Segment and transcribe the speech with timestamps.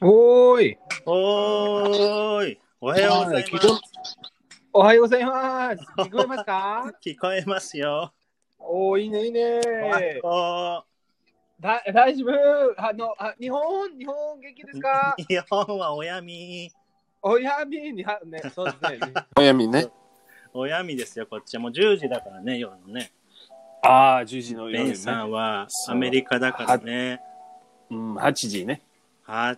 [0.00, 0.78] おーい。
[1.06, 2.58] おーい。
[2.80, 3.80] おはようございます。
[4.72, 5.82] おはようございます。
[5.98, 6.92] 聞こえますか？
[7.04, 8.12] 聞こえますよ。
[8.58, 9.60] おー、いいね、いいね。
[10.22, 10.82] お
[11.60, 12.74] だ大丈夫？
[12.76, 15.14] あのあ日本、日本元気ですか？
[15.28, 16.70] 日本はおやみ。
[17.22, 19.12] おやみには、ね、そうですね。
[19.38, 19.86] おやみね。
[20.52, 21.60] おやみですよ、こっちは。
[21.62, 23.12] もう10時だからね、夜のね。
[23.82, 24.96] ああ、10時の夜ねベン。
[24.96, 27.20] さんはアメリカだからね。
[27.90, 28.82] うん、8時ね。
[29.26, 29.56] 8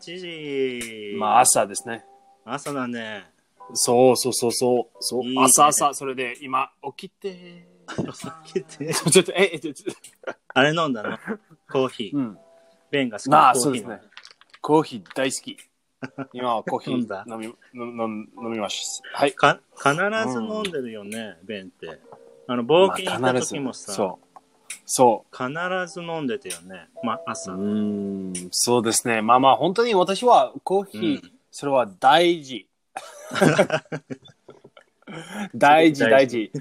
[1.12, 1.16] 時。
[1.18, 2.04] まあ朝ですね。
[2.44, 3.30] 朝だね。
[3.74, 4.96] そうそうそうそう。
[5.00, 7.66] そういいね朝朝、それで今起きて。
[8.46, 9.82] 起きてちょっと、え、え、ちょっと、
[10.54, 11.18] あれ飲んだの？
[11.70, 12.16] コーヒー。
[12.16, 12.38] うん。
[12.90, 14.08] ベンが好きなあ、なコーヒーそうですね。
[14.60, 15.56] コーヒー大好き。
[16.32, 17.24] 今は コーヒ飲んだ？
[17.26, 19.02] ー飲み、飲飲飲みます。
[19.12, 19.32] はい。
[19.34, 22.00] か必ず飲んでるよね、ベンって。
[22.48, 24.25] あの、冒険行った時もさ、そう。
[24.86, 25.48] そ必
[25.92, 26.88] ず飲んでたよね。
[27.02, 27.22] まあ、う。
[27.26, 27.52] 朝。
[27.52, 29.20] うーん、そうですね。
[29.20, 32.68] まあまあ、本当に私はコーヒー、うんそれは大事。
[35.54, 36.52] 大事、大事。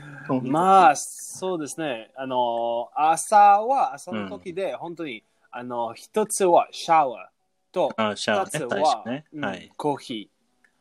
[0.42, 2.12] まあ、そうですね。
[2.16, 9.26] あの、朝は、朝の時で、本当に、あの、一つはシャワーと、あ、シャワ二つは、初ね。
[9.34, 9.70] うんはい。
[9.76, 10.30] コーヒー。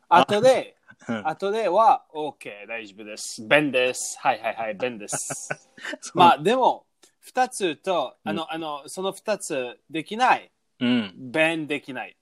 [0.07, 0.77] あとで、
[1.09, 3.45] うんあとでは、OK、大丈夫です。
[3.45, 4.17] ベンです。
[4.17, 5.69] はいはいはい、ベンです。
[6.15, 6.85] まあ、でも、
[7.25, 10.51] 二つと、あの、あの、その二つできない。
[10.79, 11.13] うん。
[11.17, 12.15] ベンできない。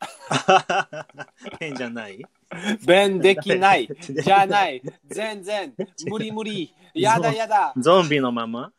[1.59, 2.23] 変じゃない？
[2.87, 3.89] ベンできない。
[3.99, 4.81] じゃない。
[5.07, 5.73] 全然。
[6.07, 6.73] 無理無理。
[6.93, 7.73] やだやだ。
[7.77, 8.71] ゾンビのまま？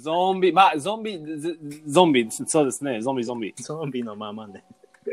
[0.00, 3.00] ゾンビ、まあ、ゾンビ、ずゾンビ、そうですね。
[3.00, 3.52] ゾンビ、ゾンビ。
[3.56, 4.62] ゾンビのままね。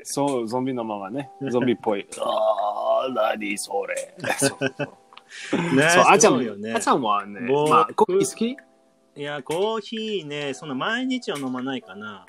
[0.04, 1.32] そう、ゾンビのままね。
[1.50, 2.06] ゾンビっぽい。
[2.20, 4.14] ああ、何それ。
[4.38, 5.76] そう。
[5.76, 8.58] ねそう、あちゃんすごいよねあちゃんはね、僕まあ、コ好き？
[9.18, 12.26] いや、コーヒーね、そんな毎日は飲まないかな。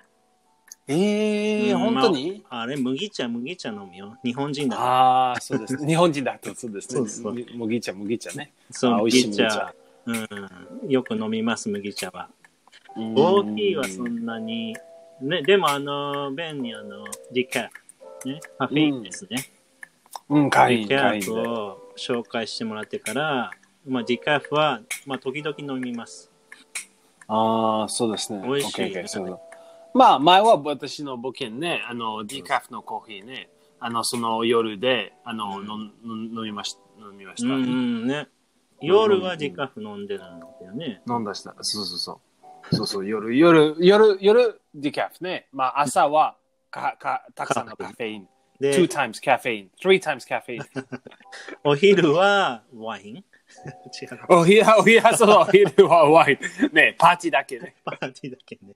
[0.88, 4.16] ええうん本当に、まああれ、麦茶、麦茶飲むよ。
[4.24, 4.76] 日本人だ。
[4.78, 5.76] ああ、そうです。
[5.84, 6.94] 日本人だとそうですね。
[6.94, 8.52] そうそうむ麦茶、麦茶ね。
[8.70, 9.74] そう、あ美味しい麦茶。
[10.06, 10.12] う
[10.86, 10.88] ん。
[10.88, 12.28] よく飲みます、麦茶は。
[12.94, 14.76] コーヒーはそんなに。
[15.20, 17.68] ね、でもあの、ベンにあの、ディカ
[18.22, 18.28] フ。
[18.28, 19.44] ね、カフェインですね。
[20.28, 21.40] うん、カフェイン、ディカフ。
[21.40, 23.50] を紹介してもらってから、
[23.84, 26.30] まあ、ディカフは、まあ、時々飲みます。
[27.28, 28.42] ああ、そうですね。
[28.46, 29.40] 美味しい OK OK そ
[29.94, 33.48] まあ、前は私の保険ね、あの、ディカフのコーヒーね、
[33.80, 35.66] あの、その夜で、あの、うん
[36.04, 36.80] 飲みました。
[36.98, 37.54] 飲みました。
[37.54, 38.28] うんうんね。
[38.80, 41.02] 夜はディカフ飲んでるんだよね。
[41.08, 41.54] 飲んだした。
[41.60, 42.20] そうそうそ
[42.70, 42.74] う。
[42.76, 45.48] そうそう、夜、夜、夜、夜、ディカフね。
[45.52, 46.36] まあ、朝は、
[46.70, 48.28] か、か、たくさんのカフェイン。
[48.60, 50.64] で two、times caffeine, three times caffeine.
[51.64, 53.24] お昼はワイン？
[54.02, 54.18] 違う。
[54.28, 56.74] お昼、お昼、そう、お昼はワイン。
[56.74, 57.74] ね、パーティーだけね。
[57.84, 58.74] パーティーだけね。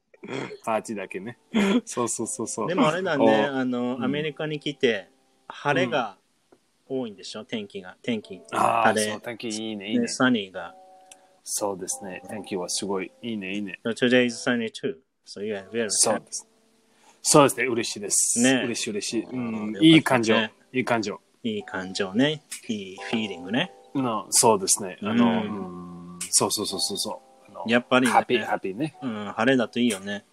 [0.65, 1.39] パーティーだけね。
[1.85, 2.69] そうそうそうそう。
[2.69, 5.09] でもあれだね、おあの、うんアメリカに来て、
[5.49, 6.17] 晴れが
[6.89, 7.45] 多いんでしょ？
[7.45, 7.97] 天気が。
[8.03, 8.41] 天気。
[8.53, 9.21] ああ、そう、。
[9.21, 10.09] 天気いいね、いいねね。
[10.09, 10.75] サニーが。
[11.43, 12.23] そうですね。
[12.29, 13.81] 天気はすごいいいね、いいね。
[13.85, 14.97] So today is sunny too.
[15.27, 16.47] So yeah, very そう.です。
[17.23, 18.43] そうですね、嬉しいです。
[18.43, 19.23] ね嬉しい嬉しい。
[19.25, 20.35] うんいい感情。
[20.37, 20.49] い
[20.81, 21.21] い感情。
[21.43, 22.43] いい感情ね。
[22.69, 23.73] いいフィーリングね。
[23.95, 24.99] のそうですね。
[25.03, 26.01] あの、うんうん
[26.33, 27.23] そうそうそうそうそ
[27.67, 27.71] う。
[27.71, 28.97] やっぱりねハッピー、ハッピーね。
[29.03, 30.25] うん、晴れだといいよね。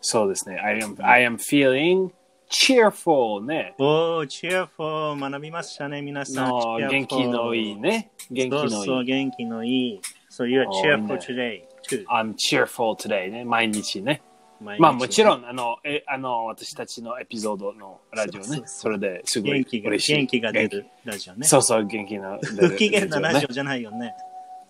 [0.00, 0.58] そうですね。
[0.60, 2.10] I am, I am feeling
[2.48, 3.74] cheerful ね。
[3.78, 6.48] おー、チアフォー学びましたね、皆さん。
[6.48, 8.10] の cheerful 元気のいいね。
[8.30, 8.70] 元気のいい。
[8.70, 10.00] そうそう、元気のいい。
[10.30, 12.04] So you're おー cheerful today too.
[12.06, 13.44] I'm cheerful today ね。
[13.44, 14.22] 毎日ね。
[14.60, 18.62] まあもちろん、あの、え、あの、私たちのエピソードのラジオね。
[18.66, 20.16] それですごい元気、嬉しい。
[20.16, 21.46] 元気が出るラジオね。
[21.46, 22.38] そうそう、元気な。
[22.42, 23.52] 不機嫌なラジオ。
[23.52, 24.14] じゃないよね。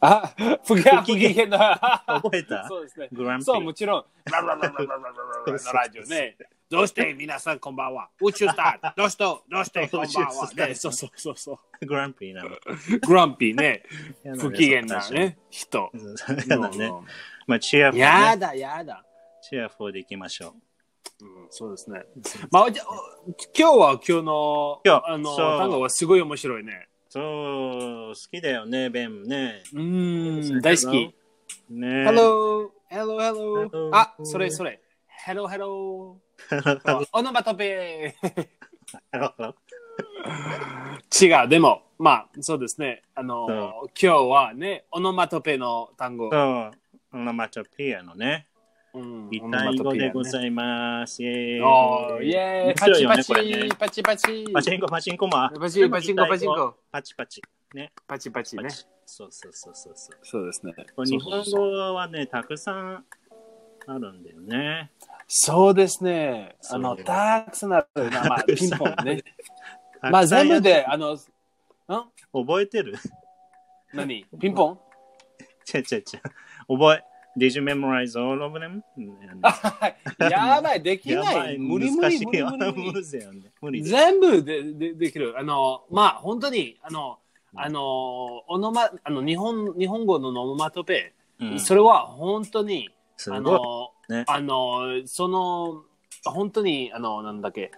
[0.00, 0.34] あ、
[0.64, 2.02] 不機嫌、な。
[2.06, 2.66] 覚えた？
[2.68, 3.08] そうですね。
[3.12, 3.72] グランピそう、も。
[3.72, 4.04] ちろん。
[4.30, 6.36] ラのラジオね。
[6.68, 8.08] どうして皆さんこんばんは。
[8.20, 8.92] 宇宙スター。
[8.96, 10.46] どうして、どうしてこんばん宇宙は。
[10.48, 12.50] スターね、そうそうそうそうグランピーなの。
[13.06, 13.84] グランピーね。
[14.38, 15.90] 不機嫌なね、人。
[16.46, 16.92] 嫌なね。
[17.46, 18.02] まあ、チアフね。
[18.02, 19.04] やだ、やだ。
[19.48, 20.56] チアフォーでいきましょ
[21.20, 22.04] うんそうですね。
[22.50, 22.86] まあ、じゃあ
[23.56, 26.88] 今日は今日の今日あの単語はすごい面白いね。
[27.10, 27.12] う。
[27.12, 27.22] そう、
[28.08, 29.62] 好きだよね、ベンね。
[29.72, 31.14] うん、大好き。
[31.70, 32.08] ね。
[32.08, 33.68] Hello, hello, hello.
[33.68, 33.90] Hello.
[33.92, 34.82] あ、それそれ。
[35.24, 36.16] Hello, hello.
[37.12, 38.16] オノマトペ。
[41.22, 43.04] 違う、でも、まあ、そうですね。
[43.14, 43.54] あの、そ
[43.90, 46.32] 今日はね、オノマトペの単語。
[46.32, 46.72] そう、
[47.12, 48.48] オノマトピアのね。
[48.96, 51.22] うんイタリ語でございます。
[51.22, 51.60] イェーイ。
[51.60, 54.52] おー、イェーイ、面パチパチ、パチパチ。
[54.54, 55.32] パチンコ、パチンコも。
[55.32, 56.74] パチパチンコ、パチンコ。
[56.90, 57.42] パチパチ。
[57.74, 57.92] ね。
[58.06, 58.70] パチパチね。
[59.04, 60.18] そうそうそうそうそう。
[60.22, 60.72] そうですね。
[61.04, 63.04] 日本語はね、たくさん
[63.86, 64.90] あるんだよね。
[65.28, 66.56] そうですね。
[66.70, 68.10] あの、たくさんある。
[68.10, 69.22] まあ、ピンポンね。
[70.10, 71.18] まあ、全部で、あの、ん？
[72.32, 72.94] 覚えてる？
[73.92, 74.24] 何？
[74.40, 74.78] ピンポン？
[75.74, 76.78] 違う違う違う。
[76.78, 77.15] 覚え。
[77.36, 78.82] Did you memorize all of them?
[78.96, 81.34] う んやばい、できない。
[81.34, 82.94] やばい無理無理無理よ無理
[83.60, 85.34] 無理全部ででできる。
[85.38, 87.18] あの、まあ、本当に、あの、
[87.54, 92.90] あの、オノマ、あの、日本、日本語のノマトペ、うんそれは本当に、
[93.30, 93.40] あ。
[93.40, 95.84] の、ねあの、その、
[96.24, 97.70] 本当に、あの、なんだっけ、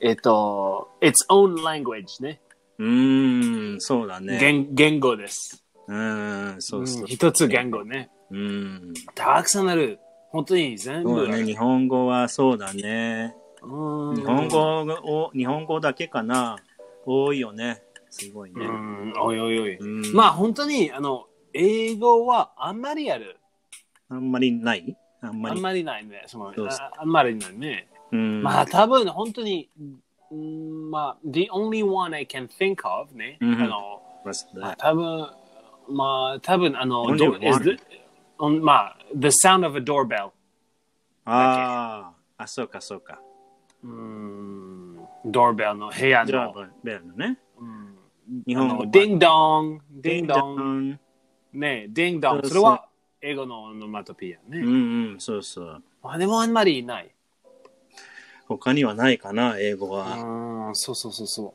[0.00, 2.40] えっと、its own language ね。
[2.78, 4.38] うーん、そうだね。
[4.40, 5.64] 言言語です。
[5.86, 7.06] うーん、そうそううん。
[7.06, 8.10] 一つ言語ね。
[8.10, 8.21] うん。
[9.14, 9.98] たくさんある。
[10.30, 11.44] 本当に全部ね。
[11.44, 13.36] 日本語はそうだね。
[13.62, 16.56] うん日本語を、日本語だけかな。
[17.04, 17.82] 多いよね。
[18.10, 18.64] すごいね。
[18.64, 19.76] うん、おいおいおい。
[19.76, 23.38] うんまあ本当に、あの、英語はあんまりある。
[24.08, 24.96] あんまりない？
[25.20, 25.56] あんまり。
[25.56, 26.24] あんまりないね。
[26.26, 27.88] そのああんまりないね。
[28.10, 28.42] うん。
[28.42, 29.68] まあ多分本当に、
[30.30, 33.38] うんまあ、the only one I can think of ね。
[33.40, 34.02] うんあの、
[34.54, 34.76] まあ?
[34.76, 35.30] 多分、
[35.90, 37.78] まあ多分あの、Only one.
[38.50, 40.30] まあ、the sound of a doorbell。
[41.24, 43.20] ああ、あ、そうかそうか。
[43.84, 47.38] うん、doorbell の部屋じゃあの。、ベルのね。
[47.58, 47.92] うん
[48.46, 48.86] 日本語。
[48.86, 50.90] ディンドン、ディンドン。
[50.90, 51.00] ン。
[51.52, 52.42] ね、ディンドン。
[52.44, 52.86] それは
[53.20, 54.60] 英語のオノマトピアね。
[54.60, 55.82] うんうん、そうそう。
[56.02, 57.10] まあでもあんまりいない。
[58.48, 60.68] 他にはないかな、英語は。
[60.68, 61.46] うん、そうそうそうそう。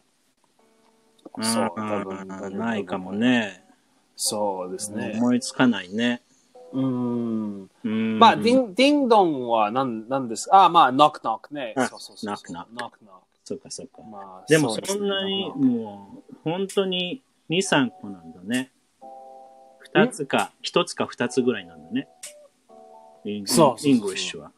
[1.38, 3.64] うんそう、多分ないかもね。
[4.16, 5.14] そうですね。
[5.16, 6.22] 思いつかないね。
[6.74, 7.70] うん。
[7.84, 10.66] うんまあ、 ding、ding dong は何、何ですか？
[10.66, 11.74] あ、まあ、 knock knock ね。
[11.78, 12.32] あそうそうそう。
[12.32, 14.04] knock knock knock knock そうかそうか。。
[14.10, 18.72] まあ、でもそんなに、もう、本当に2、3個なんだね。
[19.94, 22.10] 2つか、1つか2つぐらいなんだね。
[23.46, 24.52] そう English は。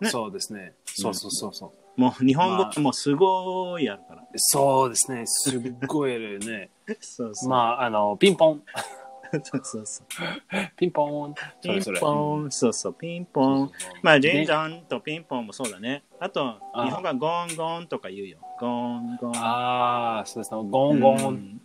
[0.00, 0.74] ねそうですね。
[0.86, 2.00] そうそうそうそう。
[2.00, 4.24] もう日本語まあもうすごいあるから。
[4.36, 5.22] そうですね。
[5.26, 6.70] すっごいあるね。
[7.00, 7.50] そうそう。
[7.50, 8.62] まあ、あの、ピンポン。
[9.42, 10.06] そうそうそう。
[10.76, 11.34] ピンポン。
[11.34, 12.00] そピンれそれ。
[12.00, 13.72] ポン、そうそう、ピンポン。
[14.02, 16.04] まあ、ジンジャンとピンポンもそうだね。
[16.20, 18.38] あと、あ日本がゴンゴンとか言うよ。
[18.60, 19.36] ゴンゴン。
[19.36, 20.62] ああ、そうですね。
[20.70, 21.18] ゴンゴン。
[21.24, 21.60] うん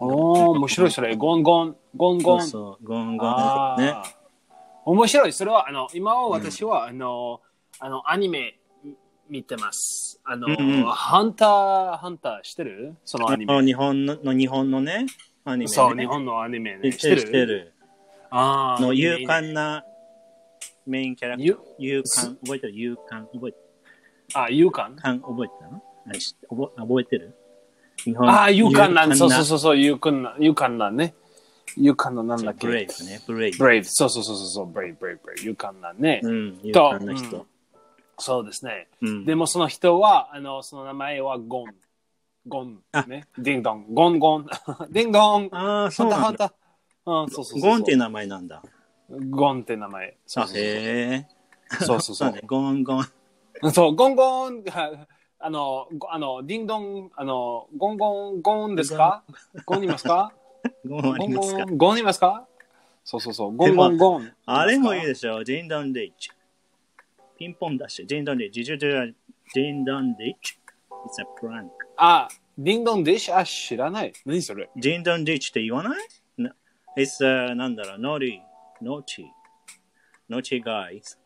[0.00, 1.14] おー、面白いそれ。
[1.14, 1.76] ゴンゴン。
[1.96, 2.42] ゴンゴン。
[2.42, 3.92] そうそう、ゴンゴンあね。
[3.92, 4.02] ー
[4.86, 5.32] 面白い。
[5.32, 7.40] それは、あの、今は私は、あの、
[7.78, 8.58] あの、アニメ
[9.28, 10.20] 見てます。
[10.24, 12.96] あの、うんうんハンター、ハンターしてる？
[13.04, 13.62] そのアニメ。
[13.64, 15.06] 日本の、の日本のね、
[15.44, 15.68] アニメ、ね。
[15.68, 16.92] そう、日本のアニメね。
[16.92, 17.72] 知ってる、てる。
[18.30, 18.80] ああ。
[18.82, 19.84] の勇敢な
[20.86, 22.00] メインキャラクターゆ。
[22.00, 22.72] 勇敢、覚えてる？
[22.74, 23.58] 勇敢、覚えて
[24.34, 24.94] あ、勇敢？
[24.96, 25.82] 敢覚えてたの？
[26.76, 27.34] 覚えてる？
[28.04, 29.44] 日本ああ、勇敢な、そうそうう。
[29.44, 31.14] そうそう、勇敢な、勇敢なね。
[31.76, 32.66] 勇敢な、なんだっけ？
[32.66, 33.58] ブレイブね、ブレイブ。
[33.58, 33.86] ブレイブ。
[33.86, 35.50] そうそうそうそう、ブレイブ、ブレイブ、ブレイブ。
[35.50, 36.20] 勇敢なね。
[36.22, 37.46] うん、勇と敢な人。
[38.18, 38.88] そうですね。
[39.02, 39.24] うん。
[39.24, 41.74] でもその人は、あの、その名前はゴン。
[42.46, 43.02] ゴンあ。
[43.04, 43.26] ね。
[43.38, 43.86] ディンドン。
[43.94, 44.46] ゴンゴン。
[44.90, 45.48] ディンドン。
[45.52, 46.52] ああ、ハそうなんだ。
[47.04, 47.60] そうそうそう。
[47.60, 48.62] ゴンっていう名前なんだ。
[49.30, 50.16] ゴンって名前。
[50.26, 50.64] そうあ、そうそう。
[50.64, 51.28] へえ。
[51.82, 52.40] そうそうそうね。
[52.46, 53.04] ゴンゴン。
[53.72, 54.62] そう、ゴンゴン。
[54.64, 55.06] は
[55.40, 59.22] あの、ごあの、ディンドン、あの、ゴンゴン、ゴンですか？
[59.66, 60.32] ゴンいますか？
[60.86, 61.64] ゴンあゴンりますか？
[61.66, 62.46] ゴン、ゴンいますか？
[63.04, 63.56] そうそうそう。
[63.56, 64.32] ゴンゴン、ゴン。
[64.46, 65.44] あれもいいででしょ。
[65.44, 66.30] ジンドンリッチ。
[67.36, 68.06] ピンポンダッシュ。
[68.06, 68.64] ジンドンリッチ。
[68.64, 69.14] ジュジュジュ
[69.52, 70.58] ジンドンリッチ。
[71.06, 71.68] It's a prank.
[71.96, 74.12] あ、ディンドンディッシュあ、知らない。
[74.24, 74.68] 何それ？
[74.76, 76.06] ジンドンリッチって言わない？
[76.38, 76.54] な
[76.96, 78.40] ?It's、uh, なんだろう、naughty,
[78.82, 79.24] naughty,
[80.30, 81.18] naughty guys.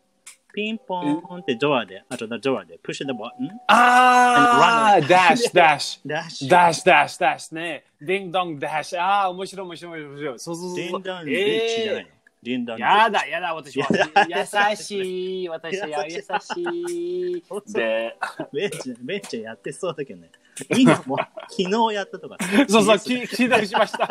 [0.54, 3.28] ピンポンってドアで、あとドアで、push the button,
[3.68, 6.08] あ run ダッシュ、ダッシュ。
[6.08, 6.48] ダッシュ。
[6.48, 7.84] ダッシュ、ダッシュ、ダッシュね。
[8.00, 9.00] ディンドン、ダッシュ。
[9.00, 10.38] ああ、面白い、面白い、面白い。
[10.38, 10.76] そうそうそうそう。
[10.76, 12.08] ジンドンリッチじゃないえの。
[12.42, 13.88] ジンドンやだ、やだ、私は
[14.26, 14.40] や。
[14.70, 15.48] 優しい。
[15.48, 17.44] 私は優しい。
[17.46, 18.16] そうで、
[18.52, 20.30] ベンチ、ベンチやってそうだけどね。
[20.76, 21.16] 今も、
[21.50, 22.36] 昨日やったとか。
[22.68, 24.08] そうそう、聞聞いたりしました。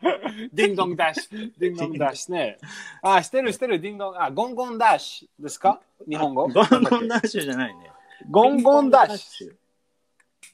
[0.52, 1.52] ディンドンダッシュ。
[1.58, 2.58] ディンドンダッシュね。
[3.02, 4.22] あ、してる、してる、ディンドン。
[4.22, 5.80] あ、ゴンゴンダッシュですか？
[6.08, 6.46] 日本語？
[6.48, 7.90] ゴンゴンダッシュじゃないね。
[8.30, 9.48] ゴンゴンダッシュ。
[9.50, 9.54] ュ。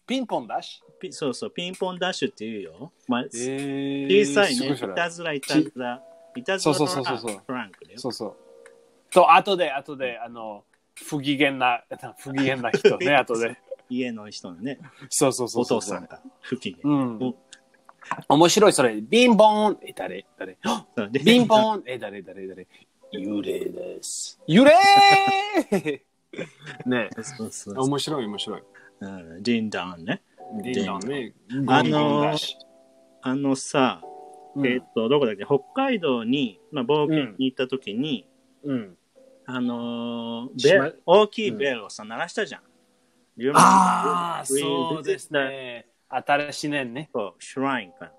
[0.06, 0.92] ピンポンダッシュ？
[0.99, 2.92] ピそうそう、ピンポンダッシュって言うよ。
[3.09, 4.66] まあ、え小さいね。
[4.73, 6.02] いたずら、いたずら。
[6.37, 7.99] いたずらそうそうそうフランクだよ。
[7.99, 8.37] そうそう。
[9.12, 10.64] と、後で、後で、あの、
[11.06, 11.85] 不機嫌な、
[12.18, 13.56] 不機嫌な人ね、 後で。
[13.88, 15.79] 家の人のね、そうそうそうそう。
[15.79, 16.79] お父さんが不機嫌。
[16.85, 17.35] うん。
[18.29, 19.00] 面白い、それ。
[19.00, 20.26] ビンボーンえ、誰？
[20.38, 20.59] 誰？
[20.62, 21.83] そうでビンボーン？
[21.87, 22.23] え、誰？
[22.23, 22.47] 誰？
[22.47, 22.67] 誰
[23.12, 24.41] 幽霊です。
[24.49, 24.73] 幽霊
[26.85, 28.62] ねそうそう面白い、面白い。
[29.00, 30.23] うんジンダンね。
[30.62, 31.33] ディンドンね。
[31.69, 32.35] あの
[33.23, 35.45] あのさ、ュえっと、どこだっけ？
[35.45, 38.26] 北海道に、まあ、冒険に行った時に、
[38.64, 38.97] うん。
[39.47, 42.62] あのー、しまベル大きいベルをさ、鳴らしたじゃん。
[43.55, 45.87] ああ、そうですね。
[46.09, 47.11] 新しい年ね。
[47.12, 48.12] そう、シュラインか。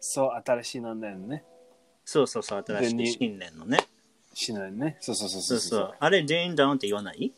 [0.00, 1.44] そう、新しい年ね。
[2.04, 3.78] そうそうそう、新しい新年のね。
[4.34, 4.96] しないね。
[5.00, 5.94] そうそうそうそうそう。
[5.98, 7.32] あれ、ジェインダウンって言わない？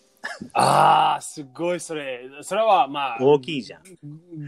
[0.53, 2.29] ああ、すごいそれ。
[2.43, 3.83] それはまあ、大きいじゃん。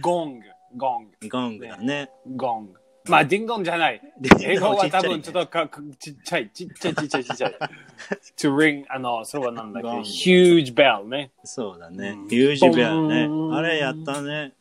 [0.00, 2.10] ゴング、ゴング、ゴングだね。
[2.36, 2.80] ゴング。
[3.08, 4.00] まあ、ディンゴンじゃない。
[4.42, 7.56] 英語は多分ちょっとかかちっちゃい、ちっちゃい、ちっちゃい、ちっちゃい。
[8.36, 11.30] to ring, あの、それはなんだっけ ?huge bell ね。
[11.44, 12.28] そうだねうん。
[12.28, 14.52] ユージベルねあれやったね。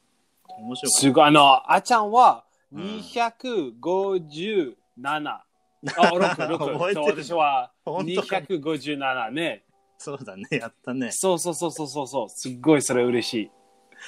[0.48, 1.24] 面白かっすごい。
[1.26, 4.76] あの、あちゃんはうん257。
[5.06, 5.42] あ、
[5.86, 6.94] 6、覚え6。
[6.94, 9.64] てそうる私は本当か257ね。
[9.98, 10.04] た。
[10.04, 11.10] そうだね、やったね。
[11.12, 12.30] そうそうそうそうそうそう。
[12.30, 13.52] すっごいそれ嬉しい。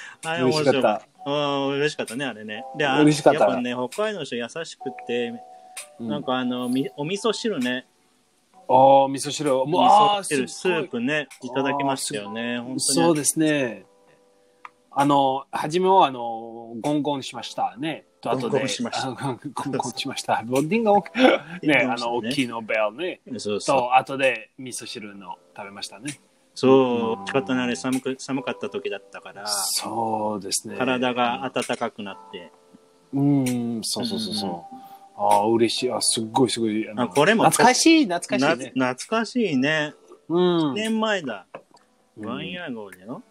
[0.24, 1.30] あれ嬉しかった面白かった。
[1.30, 2.64] うん、嬉しかったね、あれね。
[2.76, 5.34] で、あ嬉しかったやっぱね、北海道の人優しくて、
[6.00, 7.86] なんかあの、みお味噌汁ね。
[8.68, 9.50] おー、味噌汁。
[9.50, 12.58] もう、味噌汁、スープね、いただきましたよね。
[12.58, 12.80] 本当に。
[12.80, 13.86] そうですね。
[14.90, 18.04] あの、初めは、あの、ゴンゴンしましたね。
[18.20, 19.38] と、後で、ゴンゴンしましたあゴン
[19.72, 20.42] ゴンしました。
[20.44, 21.06] ボディンが大き
[21.66, 23.20] ね、あの、大きいのベルね。
[23.38, 23.78] そうそう。
[23.80, 26.20] と、後で味噌汁の食べましたね。
[26.60, 30.76] そう、仕方ないね寒く、寒かった時だったから、そうですね。
[30.76, 32.50] 体が温かくなって。
[33.14, 34.76] うん、そうそうそうそう。
[35.16, 35.92] ああ、嬉しい。
[35.92, 36.90] あ、すっごいすごい。
[36.90, 38.72] あのあこれも懐かしい、懐かなしいね。
[38.74, 39.94] 懐かしいね。
[40.28, 40.74] うん1。
[40.74, 41.46] 年前だ。
[42.16, 43.22] うんワンイヤー後だよ。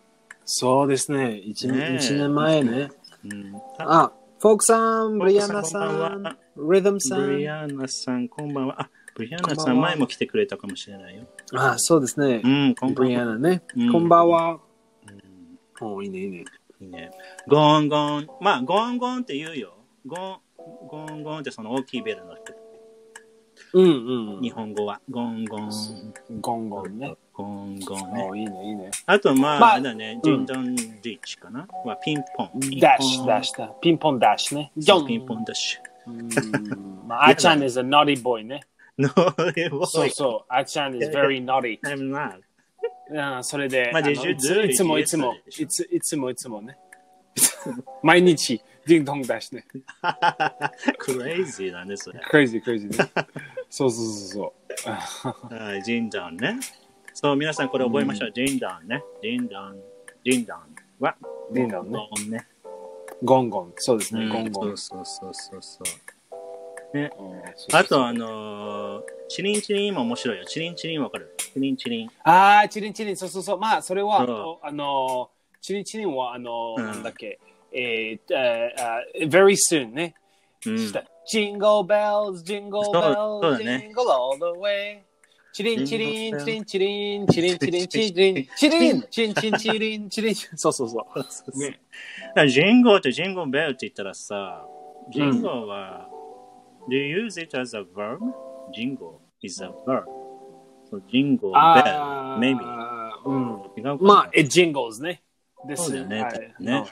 [0.46, 1.38] そうですね。
[1.38, 2.90] 一ねえ年一年前ね。
[3.26, 3.62] うん。
[3.80, 5.80] あ、フォークさん、ブリアナさ
[6.56, 7.52] こんリズムさブリん。
[7.52, 8.84] アーナさん、こんばんは。
[8.84, 11.24] あ、ブリアーナさん前も来てくれたかもしれないよ。
[11.56, 12.48] あ、そうですねう。
[12.48, 13.24] ん、こんばブリんは。
[13.24, 13.92] アナねうん。
[13.92, 14.60] こんばんは。
[15.82, 16.46] うんおいいね、いいね。
[16.82, 17.12] いいね。
[17.48, 18.28] ゴンゴン。
[18.42, 19.74] まあ、ゴンゴンって言うよ。
[20.06, 20.40] ゴン、
[20.88, 22.54] ゴンゴンってその大きいベルの人。
[23.74, 24.42] うんうん。
[24.42, 25.02] 日本語は。
[25.10, 25.72] ゴンゴン。
[26.40, 27.16] ゴンゴンね。
[27.34, 28.24] ゴンゴンね。
[28.24, 28.92] おいいね、いいね。
[29.08, 32.60] あと、まあ、まあだね、ジンドンリッチかな、はピンポン。
[32.60, 33.68] ピンポンダッシュ、ダッシュだ。
[33.82, 34.72] ピンポンダッシュね。
[34.78, 35.08] ジョン。
[35.08, 36.30] ピンポンダッシうん
[37.08, 38.62] まあ、あちゃん is a naughty boy ね。
[38.98, 39.02] ュ。
[39.02, 39.10] No,
[39.52, 40.54] it was そうそう。
[40.54, 41.80] あちゃん is very naughty.
[41.86, 42.42] I'm not.
[43.10, 46.78] うん、それで、まああの did you いつ do いつもいつも yesterday いついつもいつもね。
[48.04, 49.66] 毎日、ディンドンダッシュね。
[51.00, 52.20] Crazy だね、それ。
[52.32, 53.12] crazy, crazy ね。
[53.70, 54.54] そうそうそう
[55.06, 55.54] そう。
[55.54, 56.60] はい、ジンドンね。
[57.14, 58.32] そう、皆さんこれ覚えましょう。
[58.34, 59.04] ジンドンね。
[59.22, 59.80] ジンドン。
[60.24, 60.60] ジンドン
[61.00, 61.16] は、
[61.54, 62.48] ジンドンねゴンね。
[63.22, 63.74] ゴン。
[63.78, 64.78] そうですね、うんゴンゴン。
[64.78, 66.17] そうそうそうそうそう。
[66.94, 70.46] うんそうそうあと、あのー、チリンチリンも面白いよ。
[70.46, 71.34] チリンチリンわかる？
[71.38, 72.10] チリンチリン。
[72.24, 73.60] あー、チリンチリン、そうそうそう。
[73.60, 75.30] まあ、それは、そあの、
[75.62, 77.40] チリンチリンは、あの、うんなんだっけ、
[77.74, 78.36] えー、
[78.80, 80.16] あー very soon ね。
[80.66, 80.76] うん。
[81.30, 85.00] Jingle bells, jingle bells, jingle all the way.
[85.52, 90.36] チリンチリン、チリンチリン、チリンチリン、チリン、チリン、チリンチリン、チリン、チリン。
[90.36, 91.06] そうそうそ
[91.54, 91.60] う。
[91.60, 91.80] ね
[92.48, 94.66] ジンゴーとジンゴーベルって言ったらさ、
[95.12, 96.08] ジンゴーは、
[96.96, 98.20] you use it as a verb?
[98.74, 100.04] ジンゴー is a verb.
[100.90, 102.88] そうジンゴーベル、あー maybe.
[103.26, 103.62] うん。
[103.78, 105.22] 違うかなまあ、it jingles ね。
[105.68, 106.86] ですそうだよねはい多分ね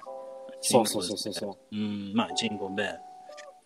[0.61, 2.89] そうそうそうそうそうん、まあ、ジンゴーベル。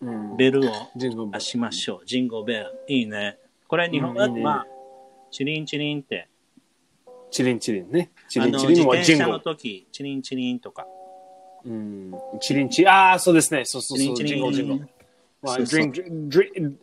[0.02, 0.06] う。
[0.06, 2.06] うんベルを出しましょう。
[2.06, 2.84] ジンゴーベル。
[2.88, 3.38] いいね。
[3.68, 4.66] これ日本語だと、うんいいねまあ、
[5.30, 6.28] チリンチリンって、
[7.30, 8.10] チリンチリンね。
[8.28, 9.30] チリンチリン自転車はジングル。
[9.30, 10.86] の時、チリンチリンとか。
[11.64, 12.12] うん。
[12.40, 12.90] チリンチリン。
[12.90, 13.64] ああ、そうですね。
[13.64, 14.16] そうそうそう。
[14.16, 14.88] チリンチリン。
[15.42, 15.92] まあ、そうそう drink,
[16.28, 16.76] drink,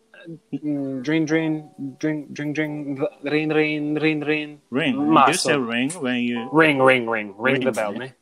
[1.04, 1.64] drink, drain,
[2.00, 4.60] drink, drink, drink, rain, rain, rain, rain.
[4.72, 4.96] ring.
[4.96, 8.18] まあ you say そう ring when you ring, ring, ring, ring the bell ねね。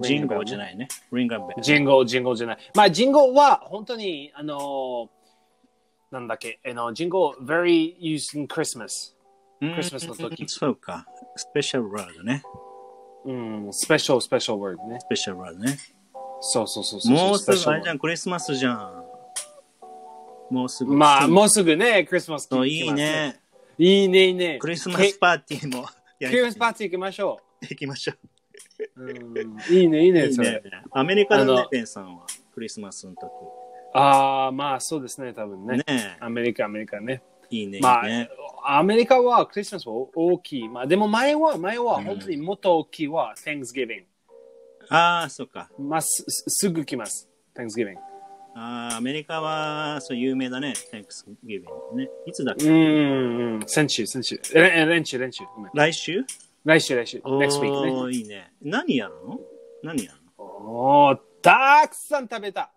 [0.00, 0.88] ジンゴーじゃないね。
[1.12, 1.60] ring a bell.
[1.60, 2.58] ジンゴー、ジンゴーじゃない。
[2.74, 5.08] まあ、ジンゴーは本当に、あのー、
[6.12, 9.14] なんだっけ、あの、ジンゴー、very used in Christmas。
[9.60, 11.06] うん Christmas の時そうか。
[11.34, 12.42] スペシャルワードね。
[13.24, 15.00] うん、special, special word ね。
[15.00, 15.76] スペシャルワードね。
[16.40, 17.12] そうそうそうそう。
[17.12, 18.97] もうすぐ special あれじゃん、クリスマスじゃん。
[20.50, 20.94] もうすぐ。
[20.94, 22.92] まあ、もうすぐね、クリスマスそういい。
[22.92, 23.40] ね。
[23.78, 24.58] いいね、いいね。
[24.58, 25.86] クリスマスパーティーも
[26.18, 28.14] やクリスマスパーティー行きましょ行きましょ
[28.96, 29.04] う。
[29.04, 29.10] う。
[29.10, 30.62] うん、いいね、いいね、いいねそれ。。
[30.90, 32.26] アメリカの、ねベンさんは。
[32.54, 33.30] クリスマスの時。
[33.94, 35.78] ああ、まあ、そうですね、多分ね。
[35.78, 37.22] ねえアメリカ、アメリカね。
[37.50, 37.78] いいね。
[37.80, 38.30] まあいいね。
[38.64, 40.68] アメリカはクリスマスは大きい。
[40.68, 44.04] まあ、でも前は、前は本当にもっと大きいは Thanksgiving。
[44.90, 45.70] ああ、そっか。
[45.78, 47.28] まあ、すすぐ来ます。
[47.56, 47.96] Thanksgiving。
[48.60, 50.74] ああ、アメリカは、そう、有名だね。
[50.92, 51.62] Thanksgiving
[51.96, 52.10] ね。
[52.26, 52.68] いつだっけ？
[52.68, 54.40] うん、うん、先週、先週。
[54.54, 55.44] え、え練習、練習。
[55.54, 56.24] ごめん来週？
[56.64, 57.20] 来週、来週。
[57.24, 57.92] お next week ね。
[57.92, 58.52] ー、いいね。
[58.62, 59.40] 何やるの？
[59.84, 60.44] 何やるの？
[60.44, 62.72] おー、たくさん食べた。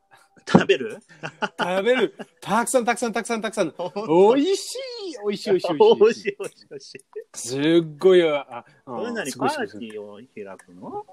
[0.47, 0.99] 食べる？
[1.59, 2.15] 食べる。
[2.39, 3.73] たくさんたくさんたくさんたくさん。
[4.07, 6.37] おいしいおいしいおいしいおいしい。
[6.39, 7.01] おいしい、おいしい。
[7.33, 7.61] すっ
[7.97, 11.05] ごい、あ、それなりパーティーを開くの？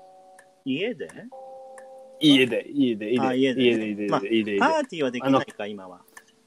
[0.65, 1.09] 家で？
[2.21, 4.59] 家で、家で、家で、あ家で家で、家で、まあ家で、家で。
[4.59, 6.01] パーティーはできないか、今は。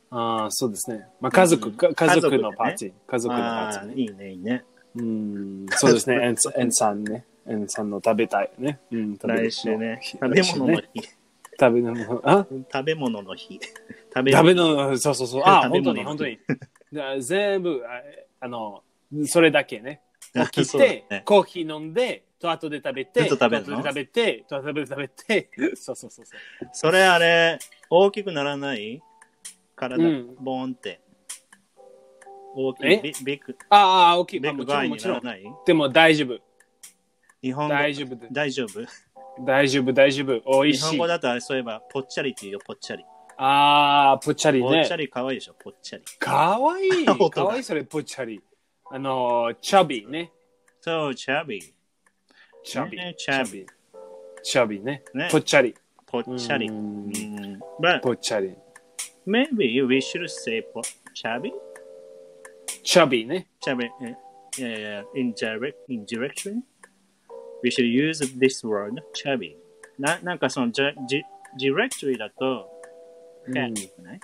[0.10, 1.08] ああ、そうですね。
[1.20, 2.94] まあ、家族、家族のパーティー。
[3.08, 4.02] 家族のパーああ、ティーね。
[4.02, 4.64] いいね、いいね。
[4.96, 6.16] うん、そうですね。
[6.24, 7.26] エンエンさんね。
[7.48, 8.80] エンさんの食べたいね。
[8.92, 11.02] うん、食べる来週ね、日食べ物の日。
[11.60, 12.48] 食べ物、あ？
[12.72, 13.60] 食べ物の日。
[14.14, 15.44] 食べ食べ物、そうそうそう。
[15.46, 16.56] あ、食べ物本当に、本当
[16.96, 17.00] に。
[17.16, 18.84] だ全部、ああの、
[19.26, 20.02] それだけね。
[20.52, 26.70] 起きそうだて、ねコーヒー飲んで、と後で食べて、ずっと食べで食べて、と後で食べて、 そうそうそうそう。
[26.74, 29.02] それあれ、大きくならない？
[29.76, 31.00] 体、うんボーンって。
[32.54, 34.40] 大きえい、ビビッグ、ああ、大きい。
[34.40, 35.24] ビまあもちろん、ッグもちろん。
[35.24, 35.54] ならない？
[35.66, 36.40] でも大丈夫。
[37.42, 38.82] 日本語大丈夫で大丈夫？
[39.46, 40.42] 大丈夫、大丈夫。
[40.46, 41.08] おいしい日本語。
[41.08, 43.06] だとあれそういえば、ぽっちゃりっていうよ、ぽっちゃり。
[43.38, 44.96] ああ、ぽっちゃりねぽっちゃ。
[44.98, 46.04] り可愛いでしょ、ぽっちゃり。
[46.20, 47.10] かわいい。
[47.10, 48.42] 音がかわいい、それ、ぽっちゃり。
[48.92, 50.32] あの、チャビね。
[50.82, 51.74] そう、チャビー。
[52.64, 53.16] チャビね。
[53.18, 53.66] チャビ。
[54.44, 55.30] チャビねね。
[55.32, 55.76] ぽっちゃり。
[56.06, 56.68] ぽっちゃり。
[56.68, 58.56] ううんん But ぽっちゃり。
[59.28, 60.82] maybe we should say ぽ
[61.14, 61.54] チャビ
[62.84, 63.48] チャビね。
[63.60, 64.16] チャビ、え
[64.58, 66.62] いやいや、in direct, in direction?
[67.64, 69.56] We should use this word, チャビ。
[70.00, 71.24] な、なんかその、じ、じ、
[71.60, 72.68] directory だと、
[73.48, 74.20] うん fat じゃない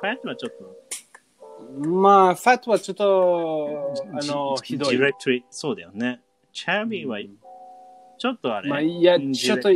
[0.00, 4.96] ?fat はちょっと、まあ、ファットはちょっと、あの、じひどい。
[4.96, 6.20] directory、そうだよね。
[6.52, 7.18] チャビは、
[8.22, 9.68] ちょっとあれ、まあ、いや、ちょっと、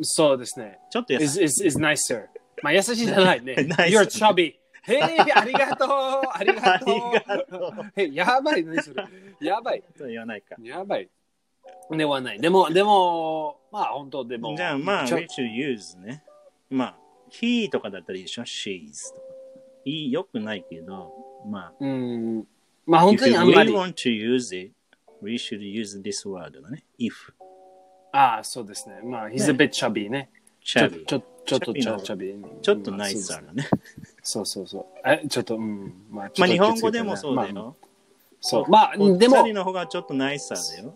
[0.00, 0.78] そうですね。
[0.90, 2.22] ちょっとや is, is, is nicer.
[2.62, 3.56] まあ、優しいじゃないね。
[3.90, 4.54] You're chubby.
[4.84, 5.02] へえ、
[5.34, 5.88] ありがとう
[6.32, 9.04] ありがとうありがとうへやばい、何それ。
[9.42, 9.82] やばい。
[9.98, 10.56] と言わないか。
[10.62, 11.10] やばい。
[11.90, 12.40] ではない。
[12.40, 14.56] でも、でも、まあ、本当でも。
[14.56, 16.24] じゃあまあ、ちょ we should use ね。
[16.70, 16.96] まあ、
[17.30, 19.26] he とかだったらいいでしょ ?she's とか。
[19.84, 21.12] いい、よくないけど、
[21.46, 22.46] まあ、うん。
[22.86, 23.74] まあ、本当に if あんま we り。
[23.74, 24.72] want to use it,
[25.20, 26.84] we should use this word だね。
[26.98, 27.12] if,
[28.18, 29.00] ああ、そうですね。
[29.04, 30.28] まあ、he's a bit chubby ね。
[30.64, 32.34] ちょ chubby ちょちょっとチのャチャビ。
[32.60, 33.68] ちょっとナイスだね。
[34.22, 34.84] そうそうそう。
[35.08, 35.94] え、ちょっと、うん。
[36.10, 37.76] まあ、ちょまあ、日本語でもそうだまあよ。
[38.40, 38.70] そう。
[38.70, 40.94] まあ、でもの方がちょっとナイスだよ。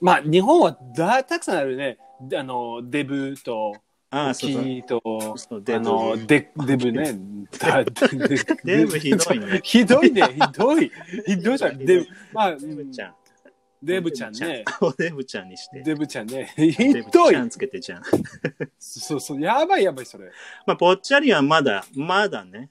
[0.00, 1.98] まあ、日本はだたくさんあるね。
[2.34, 3.76] あの、デブと、
[4.10, 4.62] ああ、そうそう。
[4.64, 5.00] キーと、
[5.36, 7.16] そうデブあの、デデブね。
[7.60, 7.84] だ
[8.64, 9.60] デブひどいね。
[9.62, 10.90] ひどいね、ひどい。
[11.26, 11.78] ひどいじゃん。
[11.78, 13.14] デブ、まあ、デブちゃん。
[13.84, 14.64] デブちゃんね。
[14.80, 15.82] おデブちゃんにして。
[15.82, 16.52] デブちゃんね。
[16.56, 17.44] ひデブどいちゃ。
[17.44, 18.02] んつけてちゃん。
[18.78, 20.30] そうそう、やばいやばい、それ。
[20.66, 22.70] まあ、ぽっちゃりはまだ、まだね。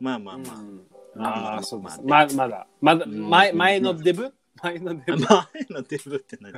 [0.00, 0.56] まあまあまあ。
[0.56, 0.82] うん
[1.14, 2.00] まあまあそうです。
[2.02, 4.32] まあままだ、まだ、うん前前のデブ？
[4.62, 5.18] 前のデブ？
[5.26, 6.52] 前のデブって何？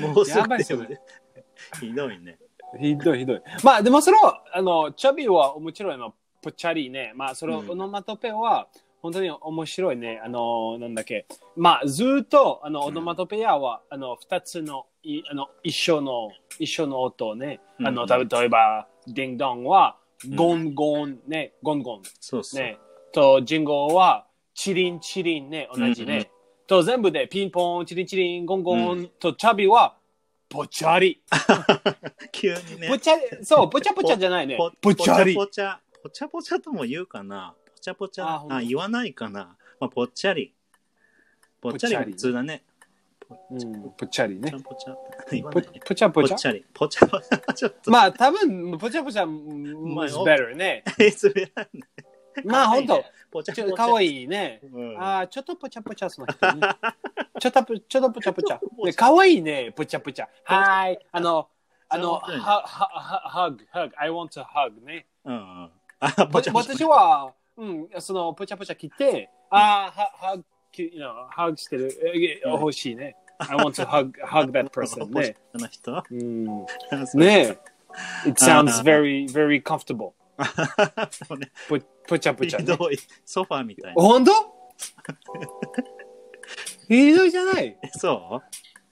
[0.00, 2.38] もうすぐやばいそれデブひどいね。
[2.80, 3.42] ひどいひどい。
[3.64, 4.18] まあでもその、
[4.52, 7.12] あの、チャビは面白いの、ぽっちゃりね。
[7.14, 8.68] まあそのうんオノマトペは、
[9.00, 10.20] 本当に面白いね。
[10.24, 11.26] あの、なんだっけ。
[11.56, 17.60] まあずっと、あの、オノマトペアは、あの、二つの、いあの、一緒の、一緒の音ね。
[17.82, 22.02] あの、例えば、ディンドンは、んゴンゴンね、ゴンゴン。
[22.20, 22.62] そうそう。
[22.62, 22.78] ね。
[23.12, 26.30] と、ジンゴは、チリンチリンね、同じね。
[26.66, 29.96] と、全部でピンポン、チリンチリン、ゴンゴン、と、チャビは、
[30.48, 31.22] ぽちゃり。
[32.32, 32.88] 急にね。
[32.88, 34.58] ぽちゃり、そう、ぽちゃぽちゃじゃないね。
[34.80, 35.34] ぽちゃり。
[35.34, 35.80] ぽちゃ
[36.28, 37.54] ぽちゃとも言うかな。
[37.94, 38.54] ぽちゃぽちゃ。
[38.54, 39.56] ああ、言わないかな。
[39.80, 40.54] まあ、ぽっちゃり。
[41.60, 42.62] ぽっちゃりが普通だね。
[43.50, 44.96] うん、ぽちゃりねぽちゃ。
[45.52, 45.78] ぽちゃ。
[45.84, 46.34] ぽちゃぽちゃ？
[46.34, 46.48] ぽっち。
[46.48, 46.64] ゃり。
[46.72, 47.54] ぽちゃぽちゃ。
[47.54, 47.90] ちょっと。
[47.90, 50.82] まあ、多分、ぽちゃぽちゃ、まあ is better ね。
[52.44, 53.04] まあ、ほんと。
[53.30, 54.06] ぽちゃちょっとかわい。
[54.06, 54.60] いいね。
[54.72, 56.68] うんああ、ちょっとぽちゃぽちゃ、その人ね。
[57.38, 58.58] ちょっとぽ、ちょっとぽちゃぽちゃ。
[58.58, 60.28] ぽちゃねかわいいね、ぽちゃぽちゃ。
[60.44, 60.98] はーい。
[61.12, 61.48] あの、
[61.90, 65.06] あの、上手には、は、hug, hug, I want to hug ね。
[65.26, 65.70] うんうん。
[66.00, 66.74] あ、ぽちゃぽちゃ。
[66.74, 70.42] 私は、うん、その、ぽちゃぽちゃ来て、ああ、は、hug,
[70.82, 71.90] you know, hug してる、
[72.44, 73.16] 欲しいね。
[73.38, 75.36] I want to hug, hug that person ね。
[75.54, 76.44] あの人うん、
[77.14, 77.58] ね
[78.26, 80.12] It sounds very, very comfortable.
[81.10, 81.50] そうね。
[81.68, 82.64] ぽぽちゃぽちゃね。
[82.64, 82.98] ひどい。
[83.24, 84.02] ソファーみたいな。
[84.02, 84.32] 本当？
[86.88, 87.76] ひどいじゃない？
[87.82, 88.42] えそ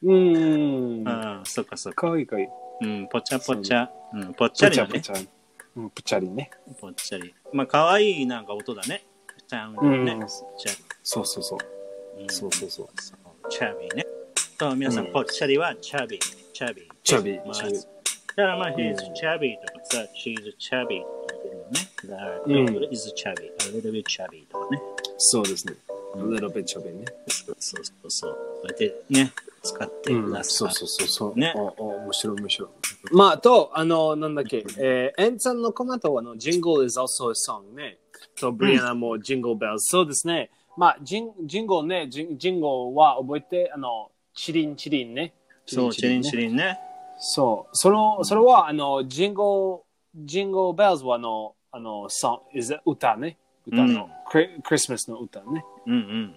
[0.03, 0.13] う？
[0.13, 1.07] うん。
[1.07, 2.03] うん、そっかそっか。
[2.03, 2.49] かわいいかわいい。
[2.81, 3.91] うん、ぽちゃぽちゃ。
[4.13, 4.91] うん、ぽっちゃりだね。
[4.95, 5.29] ぽちゃぽちゃ。
[5.77, 6.51] うん、ぽちゃりね。
[6.81, 7.35] ぽっちゃり。
[7.53, 9.07] まあ、かわいいなんか音だね。
[9.49, 10.13] サウンドね。
[10.13, 11.59] うんちゃそうそうそう。
[12.19, 12.27] り。
[12.27, 12.89] んそうそうそう。
[13.01, 14.07] そうチャビーね。
[14.59, 16.21] そう、皆さん、うんぽっちゃりはチャビー。
[16.53, 16.85] チャビー。
[17.03, 17.81] チャビーまあチャビー
[18.37, 21.89] だからまあ、he's chubby とかさ、she's chubby とか言ってるのね。
[22.05, 24.81] だから、うん is chubby, a little bit chubby とかね。
[25.19, 25.75] そうですね。
[26.17, 27.05] A little bit chubby ね。
[27.29, 28.89] そうそうそうそう。
[28.89, 30.45] うやってね、使ってください。
[30.45, 31.39] そうそうそうそう。
[31.39, 32.69] ねおお面白い面白い。
[33.13, 37.99] まあ、と、あの、なんだっけ、えー、エンさんのコメントは、あの、Jingle is also a song ね。
[38.41, 40.51] と、ブリアナも Jingle Bells、そうですね。
[40.77, 45.33] まあ、ジン、ジンゴね、ジン、ジンゴは覚えて、あの、チリンチリンね。
[45.67, 46.37] そう、チリンチ。
[46.37, 46.79] リンね。
[47.19, 47.77] そう。
[47.77, 53.39] その、それは、あの、ジンゴ、ジンゴベルズは、あの、あの、ソン、is 歌ね。
[53.67, 55.65] 歌の、クリクリスマスの歌ね。
[55.87, 56.37] うんうん。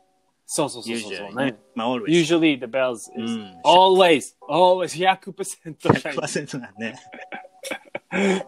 [0.53, 1.55] そうそうそうそうね。。
[1.75, 2.07] まあ、always。
[2.07, 6.19] Usually the bells is うん always, always 100% shiny.
[6.19, 6.95] 100%だね。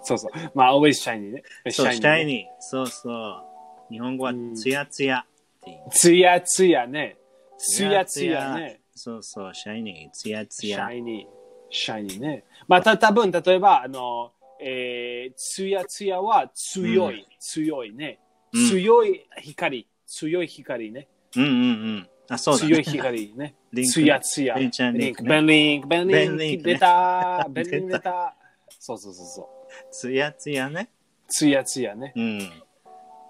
[0.04, 0.32] そうそう。
[0.54, 1.44] まあ always shiny ね。
[1.72, 2.44] そう、シ shiny。
[2.60, 3.44] そうそう。
[3.90, 5.26] 日本語はツヤツヤっ
[5.64, 5.78] ていう。
[5.92, 7.16] つやつやね。
[7.58, 8.82] つやつやね。
[8.94, 10.88] そうそう、シャイニー、ツヤツシヤ。
[10.88, 11.28] ャイニー。
[11.70, 12.44] シャイニーね。
[12.68, 18.20] まあ、た多分例えば、あの、えー、つやつやは強い、強いね。
[18.52, 21.08] うん強い光、強い光ね。
[21.36, 21.52] うんうんう
[22.00, 22.10] ん。
[22.30, 22.70] あ、そうだね。
[22.70, 23.86] 強い光ねリン。
[23.86, 24.56] クつやつや。
[24.56, 27.48] リンリンクねベンリンク、ベンリンク、ベンリンクね出た。
[27.50, 28.36] ベンリンク出た。
[28.80, 29.46] そうそうそうそう。
[29.92, 30.90] ツヤツヤね。
[31.28, 32.14] つやつやね。
[32.16, 32.64] うん。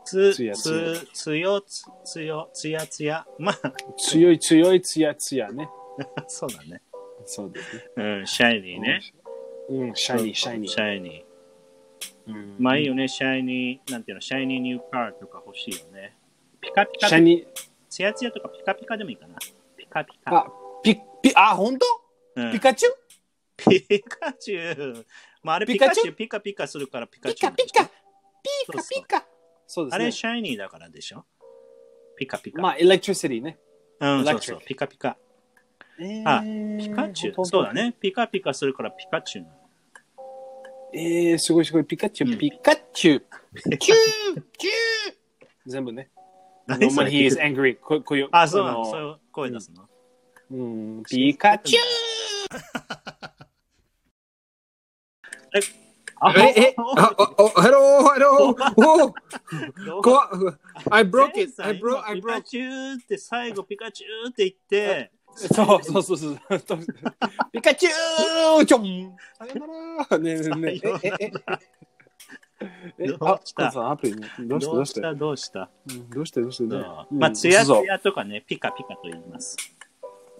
[0.05, 3.25] つ、ツヤツつ、つよ、つ、つよ、つやつや。
[3.39, 5.69] まあ、強い強いつやつやね。
[6.27, 6.81] そうだね。
[7.25, 7.83] そうですね。
[7.95, 9.01] うん、シャイニーね。
[9.69, 10.81] うん、シャイニー、シャイニシー。
[10.83, 11.25] ャイニ
[12.27, 12.55] うんー。
[12.59, 16.17] まあいいよね、 shiny、なんていうの、 shiny new car とか欲しいよね。
[16.59, 17.47] ピカピカ shiny、
[17.93, 19.35] ツヤツヤとかピカピカでもいいかな。
[19.77, 20.35] ピカピカ。
[20.35, 20.47] あ、
[20.83, 21.85] ピ、ピ、あ、本当？
[22.37, 22.95] うんピカチュウ？
[23.69, 25.05] ピカチュウ。
[25.43, 27.83] まああれピピカチュウピカピカするからピカピチュウなんでしょ。
[27.83, 27.93] カピカ、
[28.73, 29.25] ピカピカ。
[29.67, 30.03] そうですね。
[30.03, 31.23] あれ shiny だからでしょ
[32.17, 32.63] ピカピカ。
[32.63, 33.59] まあ、 electricity ね。
[33.99, 35.15] うん、そうそう、ピカピカ。
[35.99, 37.45] えあピカチュウ。
[37.45, 37.73] そうだ。
[37.73, 37.93] ね。
[38.01, 39.45] ピカピカするからピカチュウ。
[40.95, 41.85] えー、すごいすごい。
[41.85, 43.23] ピカチュウ、うんピカチュウ。
[43.61, 44.73] キュー、キュー。
[45.67, 46.09] 全部ね。
[46.67, 47.77] When れ？He is angry.
[47.79, 48.29] ここういう。
[48.31, 48.83] あ、そうなの。
[48.83, 49.87] こそういう声出すの？
[50.51, 50.55] う
[50.99, 51.83] ん、ピカチュウ。
[56.25, 58.83] あえ、え、あ、お、お、hello, hello, お、
[59.83, 60.01] どう？
[60.01, 60.29] こわ、
[60.89, 62.43] I broke it, I broke, 今 I ピカ broke.
[62.43, 66.39] チュウって最後ピカチュウって言って、そうそうそうそう。
[67.51, 67.89] ピカチュ
[68.61, 70.89] ウちょんさよならねえねえねえ。
[71.03, 71.31] え、え、え、
[72.99, 73.63] え、どうあ、した？
[73.63, 74.27] コンさんアプリね。
[74.39, 75.13] どうしてどうしてた？
[75.13, 75.69] どうした？
[75.89, 76.77] うんどうしてどうしてねそ
[77.11, 77.15] う？
[77.15, 79.57] まあ、ツヤツヤとかね、ピカピカと言います。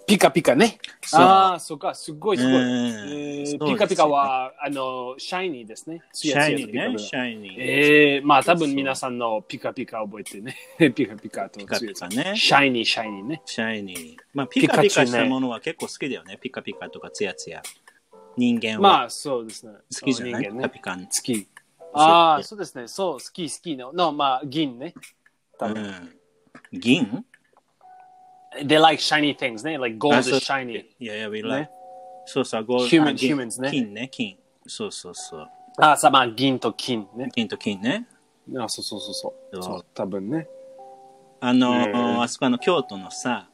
[0.06, 0.80] ピカピカね。
[1.14, 3.72] ああ、そうか、すごいすごい。
[3.72, 6.02] ピカピカは、あの、シャイニーですね。
[6.12, 7.56] ツシャイニーね、シャイニー。
[7.58, 10.58] ええまあ多分皆さんのピカピカ覚えてね。
[10.94, 12.34] ピカピカとピカピカね。
[12.36, 13.42] シャイニー、シャイニーね。
[13.46, 14.18] シャイニー。
[14.34, 16.38] まあ、ピカピカしたものは結構好きだよね。
[16.38, 17.64] ピカピカとかツヤツヤ。
[18.36, 19.72] 人間はまあそうですね。
[20.02, 20.50] 好きじゃない、ね。
[20.50, 20.98] ピカピカ。
[20.98, 21.48] 好き。
[21.94, 22.88] ああ、そうですね。
[22.88, 23.94] そう、好き、好きの。
[23.94, 24.94] の、まあ、銀ね。
[25.60, 25.84] 多分。
[25.84, 26.80] うん。
[26.80, 27.26] 銀
[28.64, 29.78] ？They like shiny things ね。
[29.78, 30.86] Like gold あ is そう shiny.
[31.00, 31.72] いやいや、we ね like.
[32.26, 34.38] そうそう、ゴー Human- あ銀 humans ね金ね、金。
[34.68, 35.50] そうそうそう。
[35.80, 37.30] ああ、さ、まあ、銀と金ね。
[37.34, 38.08] 金と金ね。
[38.58, 39.56] あそうそうそうそう。
[39.56, 40.48] そうそう、多分ね。
[41.40, 43.50] あのえーあそこの京都のさ、